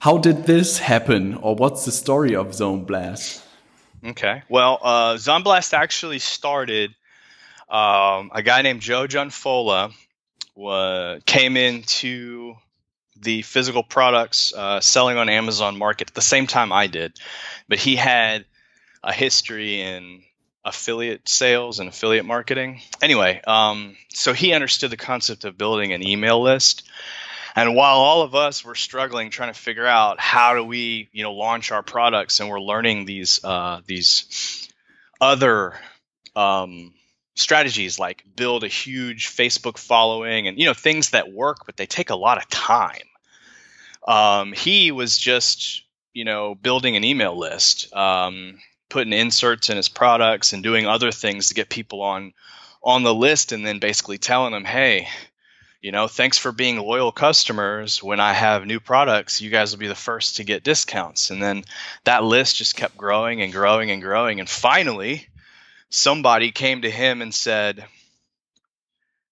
[0.00, 3.42] How did this happen, or what's the story of ZonBlast?
[4.04, 4.42] Okay.
[4.48, 6.94] Well, uh, ZonBlast actually started.
[7.68, 9.92] Um, a guy named Joe Gianfola
[11.24, 12.54] came into
[13.16, 17.12] the physical products uh, selling on Amazon Market at the same time I did,
[17.68, 18.44] but he had
[19.02, 20.22] a history in
[20.64, 22.82] affiliate sales and affiliate marketing.
[23.00, 26.88] Anyway, um, so he understood the concept of building an email list
[27.54, 31.22] and while all of us were struggling trying to figure out how do we, you
[31.22, 34.68] know, launch our products, and we're learning these uh, these
[35.20, 35.74] other
[36.34, 36.94] um,
[37.34, 41.86] strategies like build a huge Facebook following, and you know things that work, but they
[41.86, 43.02] take a lot of time.
[44.06, 49.88] Um, he was just, you know, building an email list, um, putting inserts in his
[49.88, 52.32] products, and doing other things to get people on
[52.82, 55.06] on the list, and then basically telling them, hey
[55.82, 58.00] you know, thanks for being loyal customers.
[58.00, 61.30] When I have new products, you guys will be the first to get discounts.
[61.30, 61.64] And then
[62.04, 64.38] that list just kept growing and growing and growing.
[64.38, 65.26] And finally,
[65.90, 67.84] somebody came to him and said,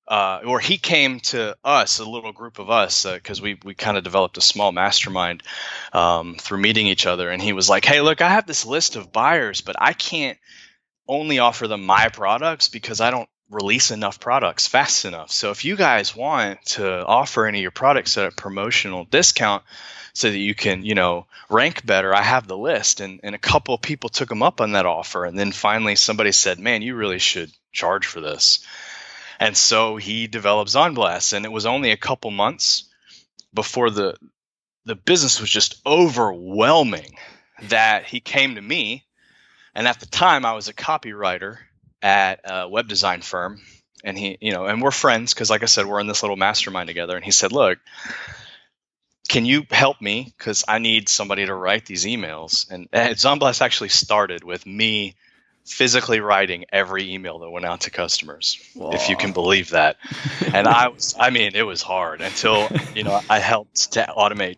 [0.08, 3.74] uh, or he came to us, a little group of us, because uh, we we
[3.74, 5.44] kind of developed a small mastermind
[5.92, 7.30] um, through meeting each other.
[7.30, 10.36] And he was like, "Hey, look, I have this list of buyers, but I can't
[11.06, 15.30] only offer them my products because I don't release enough products fast enough.
[15.30, 19.62] So if you guys want to offer any of your products at a promotional discount."
[20.12, 23.38] so that you can you know rank better i have the list and, and a
[23.38, 26.82] couple of people took them up on that offer and then finally somebody said man
[26.82, 28.58] you really should charge for this
[29.40, 32.84] and so he developed ZonBlast, and it was only a couple months
[33.54, 34.16] before the
[34.84, 37.16] the business was just overwhelming
[37.62, 39.04] that he came to me.
[39.74, 41.58] And at the time, I was a copywriter
[42.02, 43.60] at a web design firm,
[44.04, 46.36] and he, you know, and we're friends because, like I said, we're in this little
[46.36, 47.16] mastermind together.
[47.16, 47.78] And he said, "Look."
[49.28, 50.34] Can you help me?
[50.36, 52.68] Because I need somebody to write these emails.
[52.68, 55.14] And, and ZonBlast actually started with me
[55.64, 59.96] physically writing every email that went out to customers, if you can believe that.
[60.52, 64.56] and I was, I mean, it was hard until, you know, I helped to automate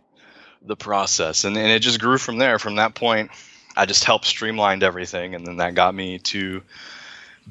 [0.63, 1.45] the process.
[1.45, 2.59] And, and it just grew from there.
[2.59, 3.31] From that point,
[3.77, 5.35] I just helped streamlined everything.
[5.35, 6.63] And then that got me to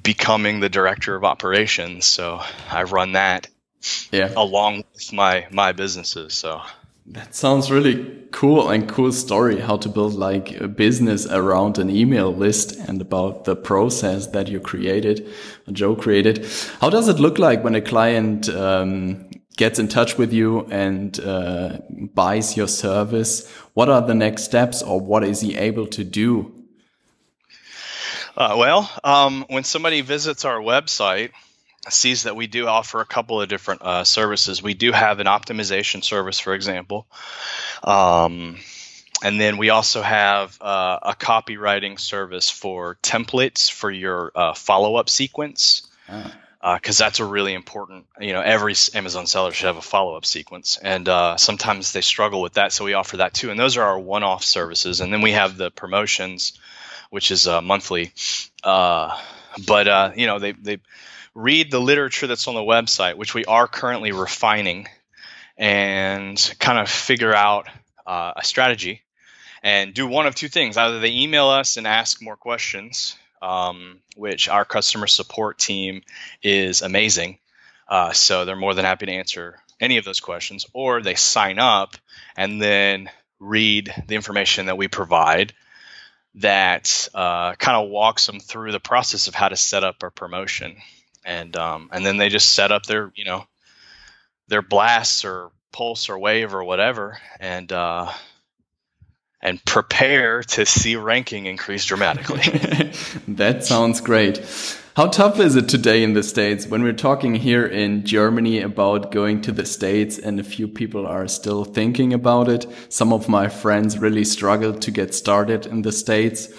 [0.01, 2.05] becoming the director of operations.
[2.05, 3.47] So I run that
[4.11, 4.31] yeah.
[4.35, 6.33] along with my, my businesses.
[6.33, 6.61] So
[7.07, 11.89] that sounds really cool and cool story how to build like a business around an
[11.89, 15.27] email list and about the process that you created,
[15.71, 16.47] Joe created.
[16.79, 21.19] How does it look like when a client um, gets in touch with you and
[21.19, 21.79] uh,
[22.13, 23.49] buys your service?
[23.73, 26.60] What are the next steps or what is he able to do?
[28.35, 31.31] Uh, well, um, when somebody visits our website,
[31.89, 34.61] sees that we do offer a couple of different uh, services.
[34.61, 37.07] We do have an optimization service, for example.
[37.83, 38.57] Um,
[39.23, 44.95] and then we also have uh, a copywriting service for templates for your uh, follow
[44.95, 45.87] up sequence.
[46.05, 46.77] Because ah.
[46.77, 50.25] uh, that's a really important, you know, every Amazon seller should have a follow up
[50.25, 50.77] sequence.
[50.81, 52.73] And uh, sometimes they struggle with that.
[52.73, 53.51] So we offer that too.
[53.51, 55.01] And those are our one off services.
[55.01, 56.53] And then we have the promotions,
[57.11, 58.11] which is uh, monthly.
[58.63, 60.79] but, you know, they, they,
[61.33, 64.87] read the literature that's on the website, which we are currently refining,
[65.57, 67.67] and kind of figure out
[68.05, 69.01] uh, a strategy
[69.63, 70.77] and do one of two things.
[70.77, 76.01] Either they email us and ask more questions, um, which our customer support team
[76.41, 77.37] is amazing.
[77.87, 81.59] Uh, so they're more than happy to answer any of those questions, or they sign
[81.59, 81.95] up
[82.35, 85.53] and then read the information that we provide
[86.35, 90.11] that uh, kind of walks them through the process of how to set up a
[90.11, 90.77] promotion
[91.23, 93.45] and um, and then they just set up their you know
[94.47, 98.11] their blasts or pulse or wave or whatever, and uh,
[99.41, 102.41] and prepare to see ranking increase dramatically.
[103.27, 104.37] that sounds great.
[104.93, 109.09] How tough is it today in the States when we're talking here in Germany about
[109.09, 112.65] going to the States and a few people are still thinking about it?
[112.89, 116.49] Some of my friends really struggled to get started in the States.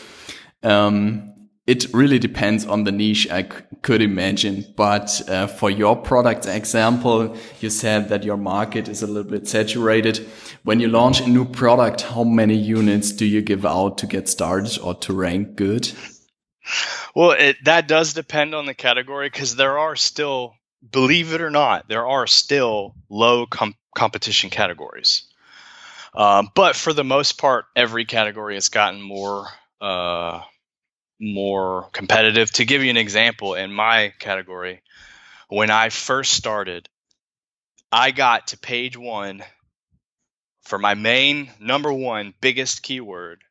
[0.63, 1.35] Um,
[1.67, 3.43] it really depends on the niche I
[3.83, 4.65] could imagine.
[4.79, 9.47] But uh, for your product example, you said that your market is a little bit
[9.47, 10.27] saturated.
[10.63, 14.27] When you launch a new product, how many units do you give out to get
[14.27, 15.93] started or to rank good?
[17.15, 20.55] Well, it, that does depend on the category because there are still,
[20.91, 25.25] believe it or not, there are still low com competition categories.
[26.15, 29.47] Um, but for the most part, every category has gotten more
[29.81, 30.41] uh,
[31.21, 32.51] more competitive.
[32.53, 34.83] To give you an example, in my category,
[35.49, 36.89] when I first started,
[37.91, 39.43] I got to page one
[40.63, 43.43] for my main number one biggest keyword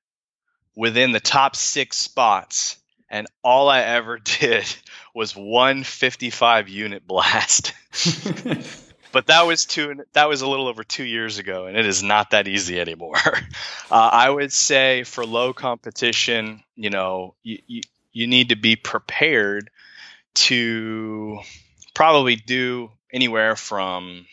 [0.76, 2.78] within the top six spots.
[3.12, 4.66] And all I ever did
[5.14, 7.74] was one 55 unit blast.
[9.12, 12.02] but that was two that was a little over two years ago and it is
[12.02, 13.18] not that easy anymore
[13.92, 17.82] uh, i would say for low competition you know you, you,
[18.14, 19.70] you need to be prepared
[20.34, 21.40] to
[21.94, 24.26] probably do anywhere from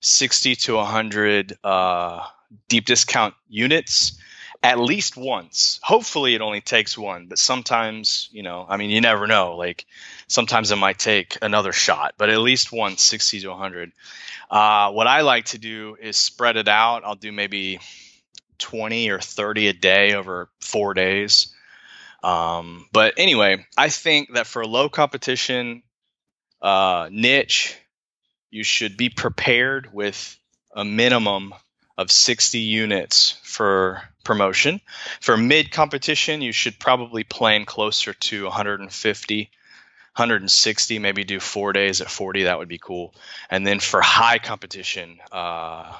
[0.00, 2.26] 60 to 100 uh,
[2.68, 4.18] deep discount units
[4.62, 5.80] at least once.
[5.82, 9.56] Hopefully, it only takes one, but sometimes, you know, I mean, you never know.
[9.56, 9.86] Like
[10.28, 13.92] sometimes it might take another shot, but at least once, 60 to 100.
[14.50, 17.02] Uh, what I like to do is spread it out.
[17.04, 17.80] I'll do maybe
[18.58, 21.52] 20 or 30 a day over four days.
[22.22, 25.82] Um, but anyway, I think that for a low competition
[26.60, 27.76] uh, niche,
[28.50, 30.38] you should be prepared with
[30.74, 31.52] a minimum
[32.02, 34.80] of 60 units for promotion.
[35.20, 39.50] For mid competition, you should probably plan closer to 150
[40.16, 42.42] 160, maybe do four days at 40.
[42.42, 43.14] That would be cool.
[43.48, 45.90] And then for high competition, uh,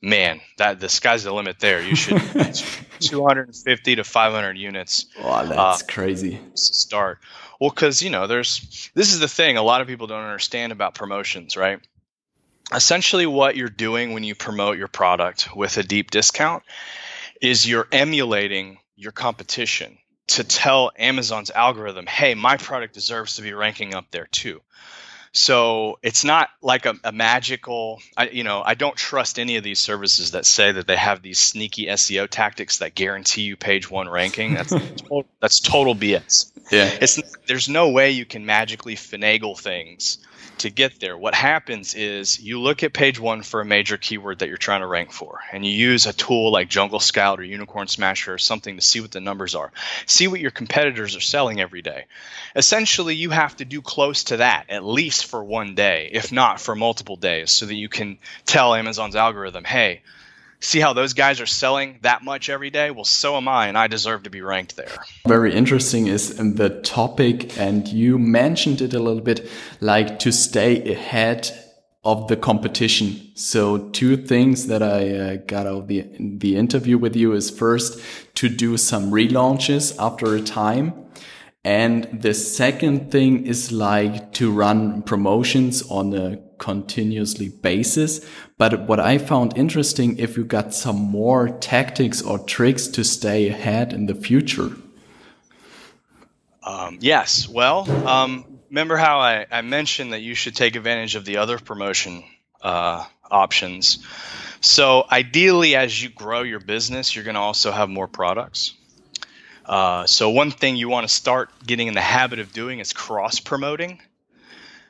[0.00, 1.82] man, that the sky's the limit there.
[1.82, 2.20] You should
[3.00, 5.06] 250 to 500 units.
[5.20, 6.38] Wow, that's uh, crazy.
[6.54, 7.18] Start.
[7.60, 9.56] Well, because you know, there's this is the thing.
[9.56, 11.80] A lot of people don't understand about promotions, right?
[12.72, 16.62] Essentially, what you're doing when you promote your product with a deep discount
[17.40, 19.98] is you're emulating your competition
[20.28, 24.62] to tell Amazon's algorithm, hey, my product deserves to be ranking up there too.
[25.36, 29.64] So it's not like a, a, magical, I, you know, I don't trust any of
[29.64, 33.90] these services that say that they have these sneaky SEO tactics that guarantee you page
[33.90, 34.54] one ranking.
[34.54, 36.52] That's total, that's total BS.
[36.70, 40.18] Yeah, it's there's no way you can magically finagle things
[40.58, 41.16] to get there.
[41.16, 44.80] What happens is you look at page one for a major keyword that you're trying
[44.80, 48.38] to rank for, and you use a tool like Jungle Scout or Unicorn Smasher or
[48.38, 49.72] something to see what the numbers are.
[50.06, 52.06] See what your competitors are selling every day.
[52.54, 56.60] Essentially, you have to do close to that at least for one day, if not
[56.60, 60.02] for multiple days, so that you can tell Amazon's algorithm, hey,
[60.60, 62.90] see how those guys are selling that much every day?
[62.90, 64.92] Well, so am I, and I deserve to be ranked there.
[65.26, 69.48] Very interesting is the topic, and you mentioned it a little bit
[69.80, 71.50] like to stay ahead
[72.04, 73.32] of the competition.
[73.34, 77.50] So two things that I uh, got out of the, the interview with you is
[77.50, 77.98] first
[78.34, 80.92] to do some relaunches after a time
[81.64, 88.20] and the second thing is like to run promotions on a continuously basis.
[88.58, 93.48] But what I found interesting, if you got some more tactics or tricks to stay
[93.48, 94.72] ahead in the future.
[96.62, 97.48] Um, yes.
[97.48, 101.58] Well, um, remember how I, I, mentioned that you should take advantage of the other
[101.58, 102.24] promotion
[102.62, 103.98] uh, options.
[104.60, 108.74] So ideally, as you grow your business, you're going to also have more products.
[109.64, 112.92] Uh, so one thing you want to start getting in the habit of doing is
[112.92, 114.00] cross promoting.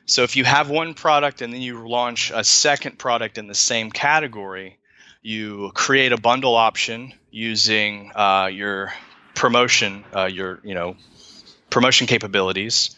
[0.05, 3.55] So if you have one product and then you launch a second product in the
[3.55, 4.77] same category,
[5.21, 8.93] you create a bundle option using uh, your
[9.33, 10.95] promotion, uh, your you know
[11.69, 12.95] promotion capabilities.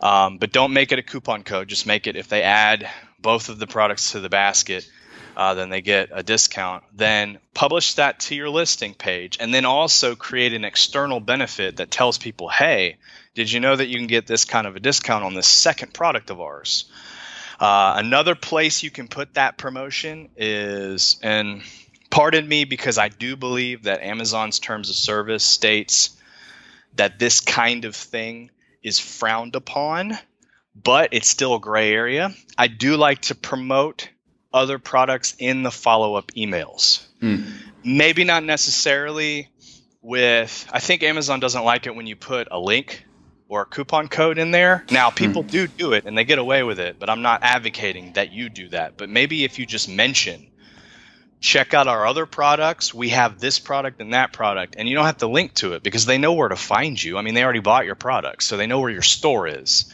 [0.00, 1.68] Um, but don't make it a coupon code.
[1.68, 2.88] Just make it if they add
[3.20, 4.88] both of the products to the basket,
[5.36, 6.84] uh, then they get a discount.
[6.92, 11.90] Then publish that to your listing page, and then also create an external benefit that
[11.90, 12.96] tells people, "Hey,
[13.34, 15.92] did you know that you can get this kind of a discount on this second
[15.94, 16.84] product of ours?"
[17.60, 21.62] Uh, another place you can put that promotion is, and
[22.10, 26.16] pardon me because I do believe that Amazon's terms of service states
[26.96, 28.50] that this kind of thing
[28.82, 30.18] is frowned upon,
[30.74, 32.32] but it's still a gray area.
[32.58, 34.08] I do like to promote
[34.54, 37.04] other products in the follow up emails.
[37.20, 37.50] Mm.
[37.84, 39.50] Maybe not necessarily
[40.00, 43.04] with, I think Amazon doesn't like it when you put a link
[43.48, 44.84] or a coupon code in there.
[44.90, 45.16] Now, hmm.
[45.16, 45.50] people mm.
[45.50, 48.48] do do it and they get away with it, but I'm not advocating that you
[48.48, 48.96] do that.
[48.96, 50.46] But maybe if you just mention,
[51.40, 55.04] check out our other products, we have this product and that product, and you don't
[55.04, 57.18] have to link to it because they know where to find you.
[57.18, 59.92] I mean, they already bought your product, so they know where your store is.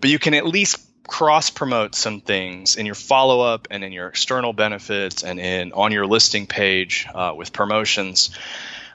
[0.00, 0.78] But you can at least
[1.10, 5.72] cross promote some things in your follow up and in your external benefits and in
[5.72, 8.30] on your listing page uh, with promotions.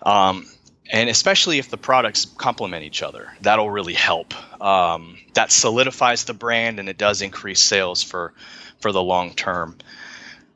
[0.02, 0.46] Um,
[0.90, 4.34] and especially if the products complement each other, that'll really help.
[4.62, 8.34] Um, that solidifies the brand and it does increase sales for
[8.80, 9.78] for the long term.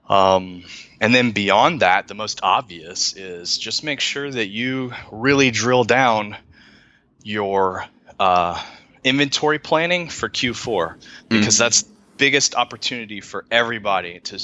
[0.08, 0.64] Um,
[1.02, 5.84] and then beyond that, the most obvious is just make sure that you really drill
[5.84, 6.38] down
[7.22, 7.86] your
[8.18, 8.64] uh,
[9.04, 10.96] inventory planning for Q4
[11.30, 11.60] because mm.
[11.60, 11.86] that's
[12.20, 14.38] biggest opportunity for everybody to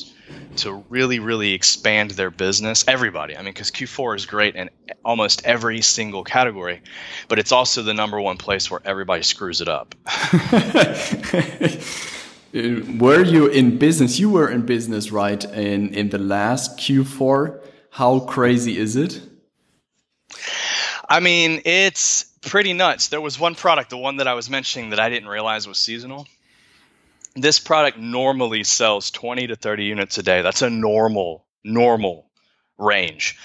[0.56, 2.86] to really really expand their business.
[2.88, 3.36] Everybody.
[3.36, 4.70] I mean because q4 is great in
[5.04, 6.82] almost every single category
[7.28, 9.94] but it's also the number one place where everybody screws it up.
[12.54, 17.60] Were you in business you were in business right in in the last q4
[17.92, 19.22] how crazy is it?
[21.10, 23.10] I mean it's pretty nuts.
[23.10, 25.78] There was one product, the one that I was mentioning that I didn't realize was
[25.78, 26.28] seasonal.
[27.36, 30.42] This product normally sells 20 to 30 units a day.
[30.42, 32.30] That's a normal, normal
[32.78, 33.38] range.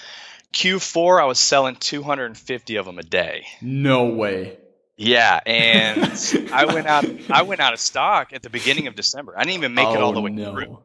[0.53, 3.45] Q4, I was selling 250 of them a day.
[3.61, 4.57] No way.
[4.97, 7.05] Yeah, and I went out.
[7.29, 9.33] I went out of stock at the beginning of December.
[9.35, 10.51] I didn't even make oh, it all oh, the oh, way no.
[10.53, 10.79] through.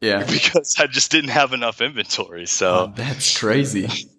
[0.00, 2.46] Yeah, because I just didn't have enough inventory.
[2.46, 4.10] So oh, that's crazy.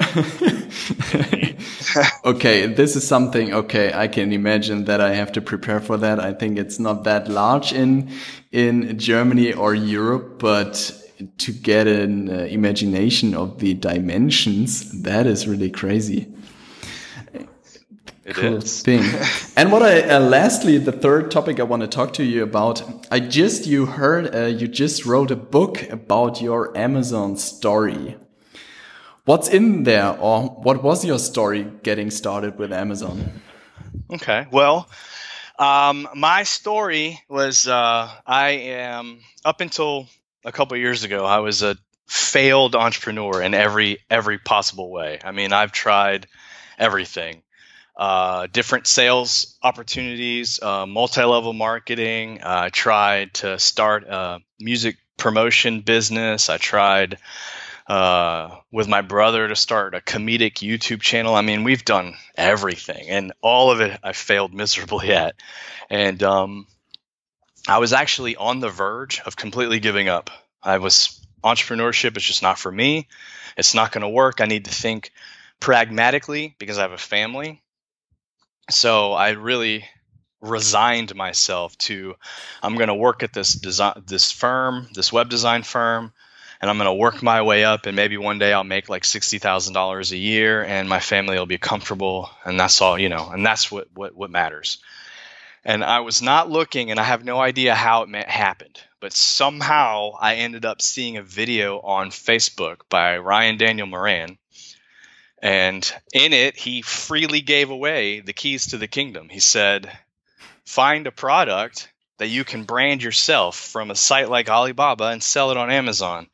[2.24, 3.52] okay, this is something.
[3.52, 6.20] Okay, I can imagine that I have to prepare for that.
[6.20, 8.10] I think it's not that large in
[8.52, 10.92] in Germany or Europe, but
[11.38, 16.32] to get an uh, imagination of the dimensions, that is really crazy.
[18.24, 18.82] It cool is.
[18.82, 19.02] thing.
[19.56, 22.82] and what I uh, lastly, the third topic I want to talk to you about.
[23.10, 28.16] I just you heard uh, you just wrote a book about your Amazon story.
[29.28, 33.42] What's in there, or what was your story getting started with Amazon?
[34.10, 34.88] Okay, well,
[35.58, 40.08] um, my story was uh, I am up until
[40.46, 41.26] a couple years ago.
[41.26, 41.76] I was a
[42.06, 45.18] failed entrepreneur in every every possible way.
[45.22, 46.26] I mean, I've tried
[46.78, 47.42] everything.
[47.98, 52.40] Uh, different sales opportunities, uh, multi-level marketing.
[52.42, 56.48] I tried to start a music promotion business.
[56.48, 57.18] I tried
[57.88, 61.34] uh, with my brother to start a comedic YouTube channel.
[61.34, 65.34] I mean, we've done everything, and all of it I failed miserably at.
[65.88, 66.66] And um,
[67.66, 70.30] I was actually on the verge of completely giving up.
[70.62, 73.08] I was entrepreneurship is just not for me.
[73.56, 74.40] It's not going to work.
[74.40, 75.10] I need to think
[75.60, 77.62] pragmatically because I have a family.
[78.70, 79.84] So I really
[80.40, 82.14] resigned myself to
[82.62, 86.12] I'm going to work at this design this firm, this web design firm,
[86.60, 89.04] and I'm going to work my way up and maybe one day I'll make like
[89.04, 93.44] $60,000 a year and my family will be comfortable and that's all, you know, and
[93.44, 94.78] that's what what what matters.
[95.64, 100.12] And I was not looking and I have no idea how it happened, but somehow
[100.18, 104.38] I ended up seeing a video on Facebook by Ryan Daniel Moran
[105.40, 109.28] and in it, he freely gave away the keys to the kingdom.
[109.28, 109.90] He said,
[110.64, 111.88] Find a product
[112.18, 116.28] that you can brand yourself from a site like Alibaba and sell it on Amazon.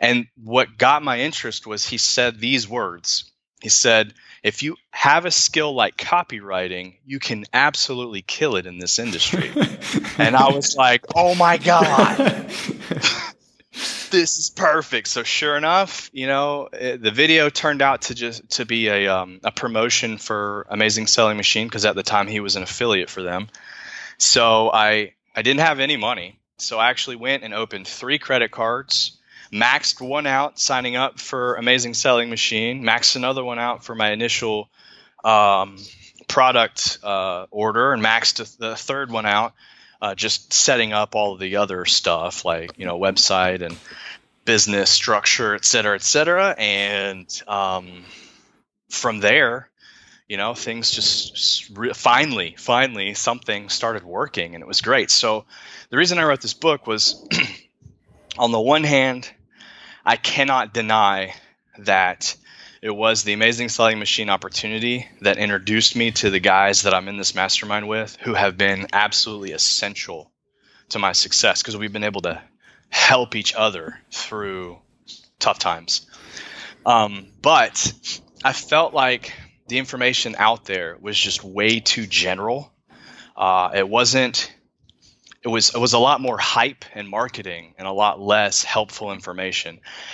[0.00, 3.30] And what got my interest was he said these words.
[3.60, 8.78] He said, if you have a skill like copywriting, you can absolutely kill it in
[8.78, 9.50] this industry.
[10.18, 12.16] and I was like, oh my God.
[14.10, 15.06] this is perfect.
[15.06, 19.06] So sure enough, you know, it, the video turned out to just to be a
[19.08, 23.10] um, a promotion for Amazing Selling Machine because at the time he was an affiliate
[23.10, 23.48] for them.
[24.22, 28.52] So I I didn't have any money, so I actually went and opened three credit
[28.52, 29.18] cards,
[29.52, 34.12] maxed one out signing up for Amazing Selling Machine, maxed another one out for my
[34.12, 34.70] initial
[35.24, 35.76] um,
[36.28, 39.54] product uh, order, and maxed the third one out
[40.00, 43.76] uh, just setting up all of the other stuff like you know website and
[44.44, 46.54] business structure, et cetera, et cetera.
[46.56, 48.04] And um,
[48.88, 49.68] from there,
[50.28, 55.10] you know, things just re- finally, finally, something started working, and it was great.
[55.10, 55.44] So
[55.90, 57.26] the reason I wrote this book was,
[58.38, 59.30] on the one hand,
[60.04, 61.34] I cannot deny
[61.78, 62.36] that
[62.82, 67.08] it was the amazing selling machine opportunity that introduced me to the guys that I'm
[67.08, 70.30] in this mastermind with who have been absolutely essential
[70.88, 72.42] to my success because we've been able to
[72.88, 74.78] help each other through
[75.38, 76.06] tough times.
[76.84, 77.92] Um, but
[78.42, 79.32] I felt like
[79.72, 82.70] the information out there was just way too general.
[83.34, 84.52] Uh, it wasn't
[85.42, 89.12] it was it was a lot more hype and marketing and a lot less helpful
[89.12, 89.70] information.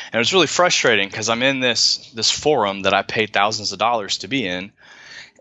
[0.07, 3.73] And it was really frustrating because I'm in this this forum that I paid thousands
[3.73, 4.71] of dollars to be in,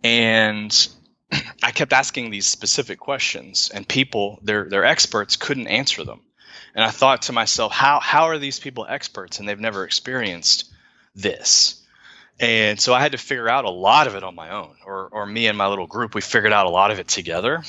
[0.03, 0.89] and
[1.63, 6.22] I kept asking these specific questions, and people, their their experts, couldn't answer them.
[6.74, 10.74] And I thought to myself, how how are these people experts and they've never experienced
[11.13, 11.84] this?
[12.40, 15.10] And so I had to figure out a lot of it on my own, or
[15.12, 17.64] or me and my little group, we figured out a lot of it together.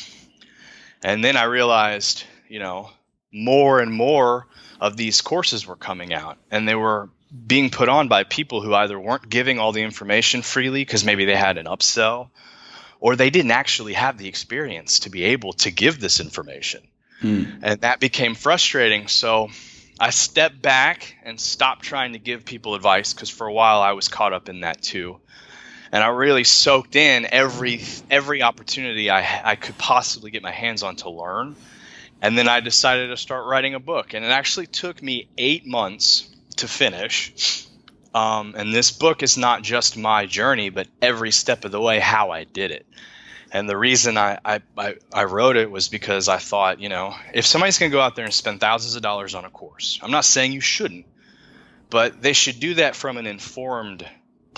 [1.03, 2.91] And then I realized, you know,
[3.33, 4.47] more and more
[4.81, 7.09] of these courses were coming out and they were
[7.47, 11.25] being put on by people who either weren't giving all the information freely because maybe
[11.25, 12.31] they had an upsell
[13.01, 16.83] or they didn't actually have the experience to be able to give this information.
[17.21, 17.45] Hmm.
[17.62, 19.09] And that became frustrating.
[19.09, 19.49] So
[20.01, 23.92] I stepped back and stopped trying to give people advice because for a while I
[23.92, 25.20] was caught up in that too
[25.92, 30.82] and I really soaked in every every opportunity I I could possibly get my hands
[30.82, 31.57] on to learn.
[32.20, 35.66] And then I decided to start writing a book, and it actually took me eight
[35.66, 37.64] months to finish.
[38.12, 42.01] Um, and this book is not just my journey, but every step of the way
[42.01, 42.86] how I did it.
[43.51, 47.14] And the reason I, I, I, I wrote it was because I thought, you know,
[47.32, 49.99] if somebody's going to go out there and spend thousands of dollars on a course,
[50.03, 51.07] I'm not saying you shouldn't,
[51.88, 54.07] but they should do that from an informed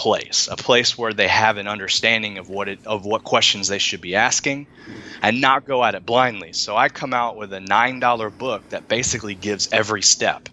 [0.01, 3.79] place, a place where they have an understanding of what it of what questions they
[3.79, 4.67] should be asking,
[5.23, 6.53] and not go at it blindly.
[6.53, 10.49] So I come out with a nine dollar book that basically gives every step.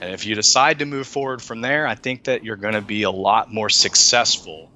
[0.00, 2.80] And if you decide to move forward from there, I think that you're going to
[2.80, 4.70] be a lot more successful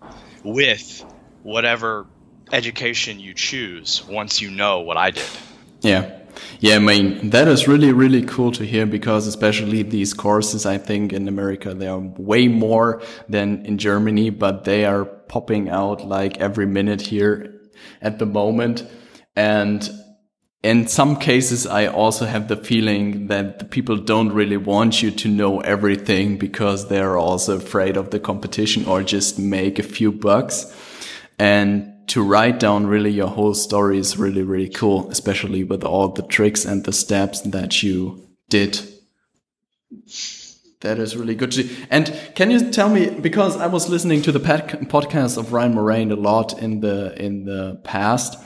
[0.45, 1.05] with
[1.43, 2.07] whatever
[2.53, 5.29] education you choose once you know what I did.
[5.81, 6.21] Yeah.
[6.61, 10.77] Yeah, I mean, that is really, really cool to hear because especially these courses, I
[10.79, 16.07] think in America, they are way more than in Germany, but they are popping out
[16.07, 17.61] like every minute here
[18.03, 18.87] at the moment.
[19.35, 19.89] And
[20.63, 25.11] in some cases, I also have the feeling that the people don't really want you
[25.11, 30.11] to know everything because they're also afraid of the competition or just make a few
[30.13, 30.75] bucks.
[31.39, 36.09] And to write down really your whole story is really, really cool, especially with all
[36.09, 38.81] the tricks and the steps that you did.
[40.81, 41.55] That is really good.
[41.91, 46.13] And can you tell me because I was listening to the podcast of Ryan Moran
[46.13, 48.39] a lot in the in the past,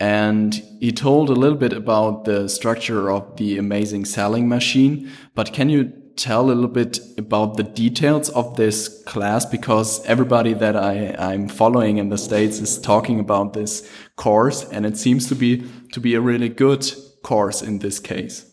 [0.00, 5.10] and he told a little bit about the structure of the amazing selling machine.
[5.34, 10.54] But can you tell a little bit about the details of this class because everybody
[10.54, 15.28] that I, I'm following in the States is talking about this course and it seems
[15.28, 16.90] to be to be a really good
[17.22, 18.50] course in this case.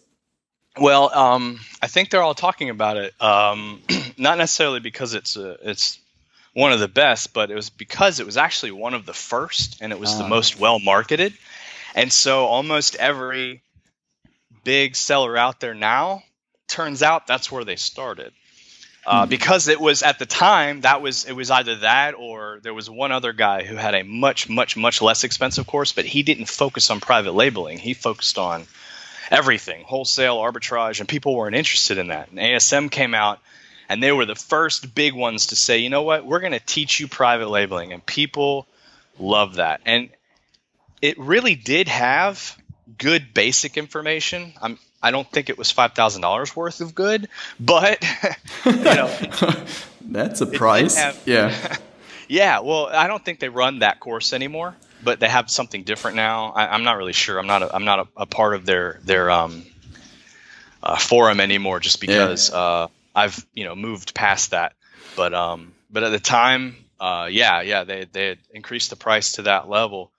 [0.80, 3.82] Well, um, I think they're all talking about it, um,
[4.18, 6.00] not necessarily because it's a, it's
[6.54, 9.82] one of the best, but it was because it was actually one of the first
[9.82, 10.28] and it was the ah.
[10.28, 11.34] most well marketed.
[11.96, 13.62] And so almost every
[14.64, 16.24] big seller out there now
[16.74, 18.34] turns out that's where they started.
[19.06, 19.30] Uh, hmm.
[19.30, 22.90] because it was at the time that was it was either that or there was
[22.90, 26.46] one other guy who had a much much much less expensive course but he didn't
[26.46, 27.78] focus on private labeling.
[27.78, 28.66] He focused on
[29.30, 32.30] everything wholesale arbitrage and people weren't interested in that.
[32.30, 33.40] And ASM came out
[33.90, 36.26] and they were the first big ones to say you know what?
[36.26, 38.68] We're going to teach you private labeling and people
[39.20, 39.82] love that.
[39.86, 40.10] And
[41.02, 42.58] it really did have
[42.98, 44.54] good basic information.
[44.62, 47.28] I'm I don't think it was five thousand dollars worth of good,
[47.60, 48.02] but
[48.66, 49.14] you know,
[50.02, 50.98] that's a price.
[50.98, 51.78] Have, yeah,
[52.30, 52.60] yeah.
[52.62, 56.54] Well, I don't think they run that course anymore, but they have something different now.
[56.54, 57.38] I, am not really sure.
[57.38, 57.64] I'm not.
[57.64, 59.66] A, I'm not a, a part of their their um,
[60.82, 62.58] uh, forum anymore, just because yeah.
[62.58, 64.74] uh, I've you know moved past that.
[65.18, 69.34] But um, but at the time, uh, yeah, yeah, they they had increased the price
[69.34, 70.12] to that level,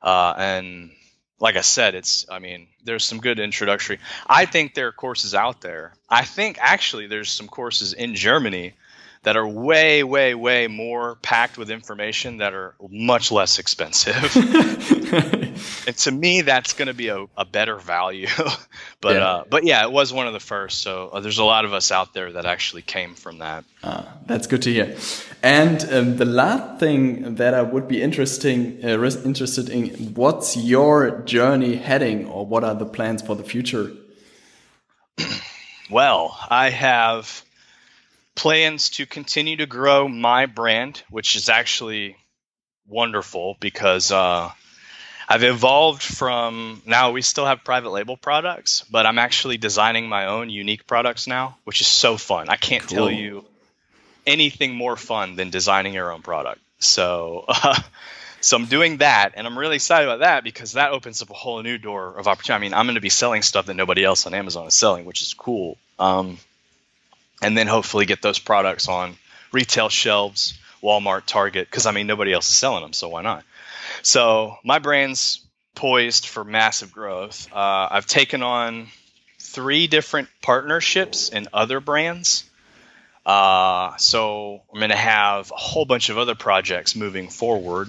[0.00, 0.92] uh, and
[1.40, 3.98] like I said, it's I mean, there's some good introductory.
[4.26, 5.94] I think there are courses out there.
[6.08, 8.74] I think actually there's some courses in Germany
[9.22, 14.34] that are way, way, way more packed with information that are much less expensive.
[15.86, 18.28] and to me, that's going to be a, a, better value.
[19.02, 19.26] but yeah.
[19.26, 20.80] Uh, but yeah, it was one of the first.
[20.80, 23.64] So uh, there's a lot of us out there that actually came from that.
[23.82, 24.96] Uh, that's good to hear.
[25.42, 31.20] And um, the last thing that I would be interesting uh, interested in, what's your
[31.22, 33.92] journey heading, or what are the plans for the future?
[35.90, 37.44] well, I have
[38.34, 42.16] plans to continue to grow my brand, which is actually
[42.86, 44.50] wonderful because uh,
[45.28, 50.26] I've evolved from now we still have private label products, but I'm actually designing my
[50.26, 52.48] own unique products now, which is so fun.
[52.48, 52.96] I can't cool.
[52.96, 53.44] tell you
[54.26, 56.60] anything more fun than designing your own product.
[56.80, 57.80] So, uh,
[58.40, 61.34] so I'm doing that, and I'm really excited about that because that opens up a
[61.34, 62.64] whole new door of opportunity.
[62.64, 65.04] I mean, I'm going to be selling stuff that nobody else on Amazon is selling,
[65.04, 65.78] which is cool.
[65.98, 66.38] Um,
[67.42, 69.16] and then hopefully get those products on
[69.52, 73.44] retail shelves, Walmart, Target, because I mean nobody else is selling them, so why not?
[74.02, 77.48] So my brand's poised for massive growth.
[77.52, 78.88] Uh, I've taken on
[79.38, 82.44] three different partnerships in other brands.
[83.24, 87.88] Uh, so I'm going to have a whole bunch of other projects moving forward.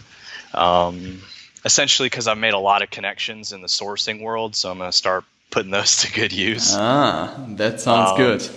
[0.54, 1.22] Um,
[1.64, 4.92] essentially, because I've made a lot of connections in the sourcing world, so I'm going
[4.92, 6.74] to start putting those to good use.
[6.76, 8.50] Ah, that sounds um, good.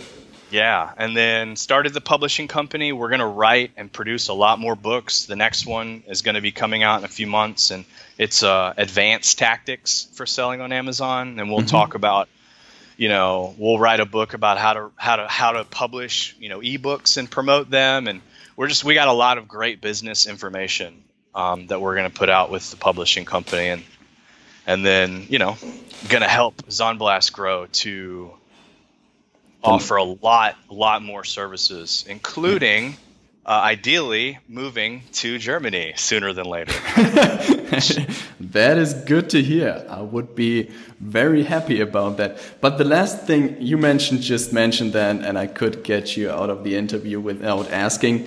[0.55, 2.93] Yeah, and then started the publishing company.
[2.93, 5.25] We're going to write and produce a lot more books.
[5.25, 7.85] The next one is going to be coming out in a few months, and
[8.19, 11.41] it's uh, advanced tactics for selling on Amazon.
[11.41, 11.67] And we'll mm-hmm.
[11.67, 12.29] talk about,
[12.97, 16.49] you know, we'll write a book about how to how to how to publish, you
[16.49, 18.07] know, ebooks and promote them.
[18.07, 18.21] And
[18.55, 21.03] we're just we got a lot of great business information
[21.35, 23.83] um, that we're going to put out with the publishing company, and
[24.69, 25.57] and then you know,
[26.09, 28.35] going to help ZonBlast grow to
[29.65, 32.97] offer a lot, lot more services, including
[33.47, 36.73] uh, ideally moving to Germany sooner than later.
[38.41, 39.85] that is good to hear.
[39.89, 42.39] I would be very happy about that.
[42.61, 46.51] But the last thing you mentioned, just mentioned that, and I could get you out
[46.51, 48.27] of the interview without asking.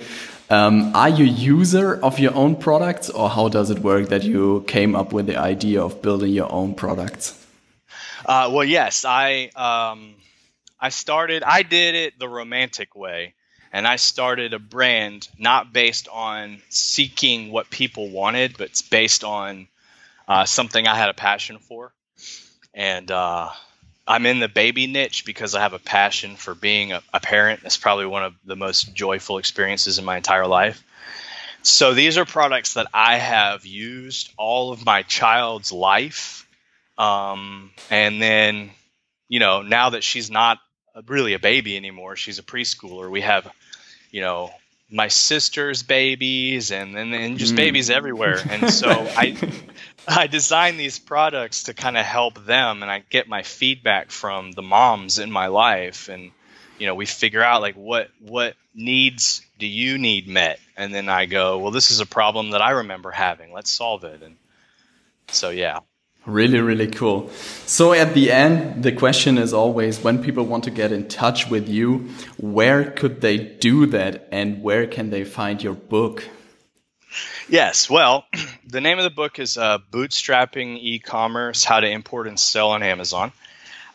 [0.50, 4.64] Um, are you user of your own products, or how does it work that you
[4.66, 7.34] came up with the idea of building your own products?
[8.24, 9.50] Uh, well, yes, I.
[9.56, 10.14] Um,
[10.80, 13.34] I started, I did it the romantic way.
[13.70, 19.24] And I started a brand not based on seeking what people wanted, but it's based
[19.24, 19.68] on
[20.26, 21.92] uh, something I had a passion for.
[22.72, 23.50] And uh,
[24.06, 27.60] I'm in the baby niche because I have a passion for being a, a parent.
[27.64, 30.82] It's probably one of the most joyful experiences in my entire life.
[31.62, 36.48] So these are products that I have used all of my child's life.
[36.96, 38.70] Um, and then,
[39.28, 40.58] you know, now that she's not
[41.06, 43.50] really a baby anymore, she's a preschooler, we have,
[44.10, 44.50] you know,
[44.90, 47.56] my sister's babies and then and just mm.
[47.56, 48.38] babies everywhere.
[48.48, 49.36] And so I
[50.08, 54.52] I design these products to kind of help them and I get my feedback from
[54.52, 56.30] the moms in my life and
[56.78, 60.60] you know, we figure out like what what needs do you need met?
[60.76, 63.52] And then I go, well, this is a problem that I remember having.
[63.52, 64.22] Let's solve it.
[64.22, 64.36] And
[65.28, 65.80] so yeah.
[66.26, 67.30] Really, really cool.
[67.64, 71.48] So at the end, the question is always when people want to get in touch
[71.48, 76.24] with you, where could they do that and where can they find your book?
[77.48, 78.26] Yes, well,
[78.66, 82.82] the name of the book is uh, Bootstrapping E-commerce: How to Import and Sell on
[82.82, 83.32] Amazon.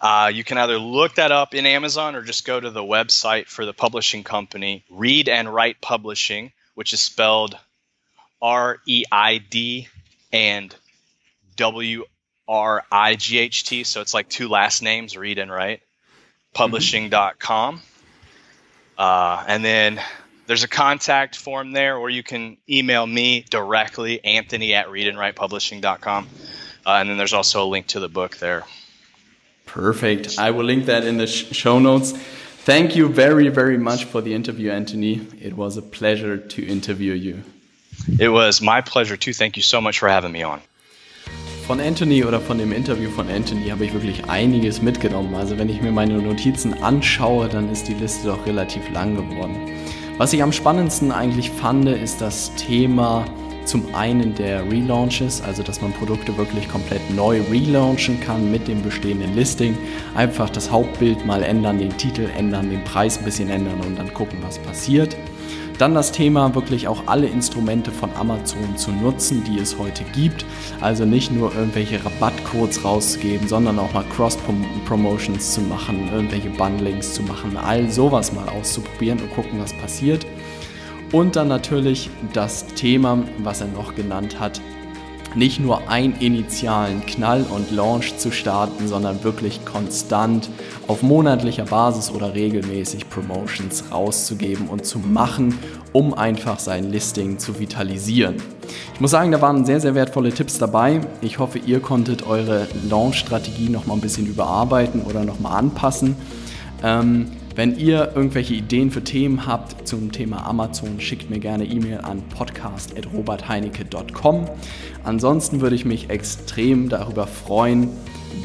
[0.02, 3.48] Uh, you can either look that up in Amazon or just go to the website
[3.48, 7.58] for the publishing company, Reid and Write Publishing, which is spelled
[8.42, 9.88] R E I D
[10.34, 10.76] and
[11.56, 12.04] W
[12.48, 13.84] R I G H T.
[13.84, 15.82] So it's like two last names, Reid and Write,
[16.54, 17.82] publishing.com.
[18.98, 20.02] Uh, and then
[20.48, 25.18] there's a contact form there, or you can email me directly, Anthony at Reid and
[25.18, 26.28] reidandwritepublishing.com.
[26.86, 28.64] Uh, and then there's also a link to the book there.
[29.66, 30.38] Perfect.
[30.38, 32.12] I will link that in the sh show notes.
[32.12, 35.26] Thank you very, very much for the interview, Anthony.
[35.42, 37.44] It was a pleasure to interview you.
[38.20, 39.34] It was my pleasure too.
[39.34, 40.62] Thank you so much for having me on.
[41.66, 45.34] Von Anthony oder von dem Interview von Anthony habe ich wirklich einiges mitgenommen.
[45.34, 49.56] Also wenn ich mir meine Notizen anschaue, dann ist die Liste doch relativ lang geworden.
[50.18, 53.24] Was ich am spannendsten eigentlich fand, ist das Thema
[53.64, 58.82] zum einen der Relaunches, also dass man Produkte wirklich komplett neu relaunchen kann mit dem
[58.82, 59.78] bestehenden Listing.
[60.16, 64.14] Einfach das Hauptbild mal ändern, den Titel ändern, den Preis ein bisschen ändern und dann
[64.14, 65.16] gucken, was passiert.
[65.78, 70.46] Dann das Thema, wirklich auch alle Instrumente von Amazon zu nutzen, die es heute gibt.
[70.82, 77.24] Also nicht nur irgendwelche Rabattcodes rauszugeben, sondern auch mal Cross-Promotions zu machen, irgendwelche Bundlings zu
[77.24, 80.26] machen, all sowas mal auszuprobieren und gucken, was passiert.
[81.12, 84.62] Und dann natürlich das Thema, was er noch genannt hat,
[85.36, 90.50] nicht nur einen initialen Knall und Launch zu starten, sondern wirklich konstant
[90.88, 95.58] auf monatlicher Basis oder regelmäßig Promotions rauszugeben und zu machen,
[95.92, 98.36] um einfach sein Listing zu vitalisieren.
[98.94, 101.02] Ich muss sagen, da waren sehr, sehr wertvolle Tipps dabei.
[101.22, 106.16] Ich hoffe, ihr konntet eure Launch-Strategie noch mal ein bisschen überarbeiten oder noch mal anpassen.
[106.84, 112.00] Ähm, wenn ihr irgendwelche Ideen für Themen habt zum Thema Amazon, schickt mir gerne E-Mail
[112.00, 114.50] an podcast.robertheinecke.com.
[115.04, 117.90] Ansonsten würde ich mich extrem darüber freuen,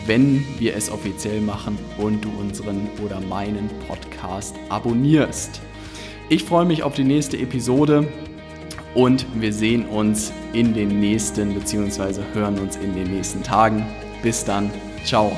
[0.06, 5.62] wenn wir es offiziell machen und du unseren oder meinen Podcast abonnierst.
[6.28, 8.06] Ich freue mich auf die nächste Episode
[8.94, 12.20] und wir sehen uns in den nächsten bzw.
[12.34, 13.86] hören uns in den nächsten Tagen.
[14.22, 14.70] Bis dann,
[15.04, 15.34] ciao.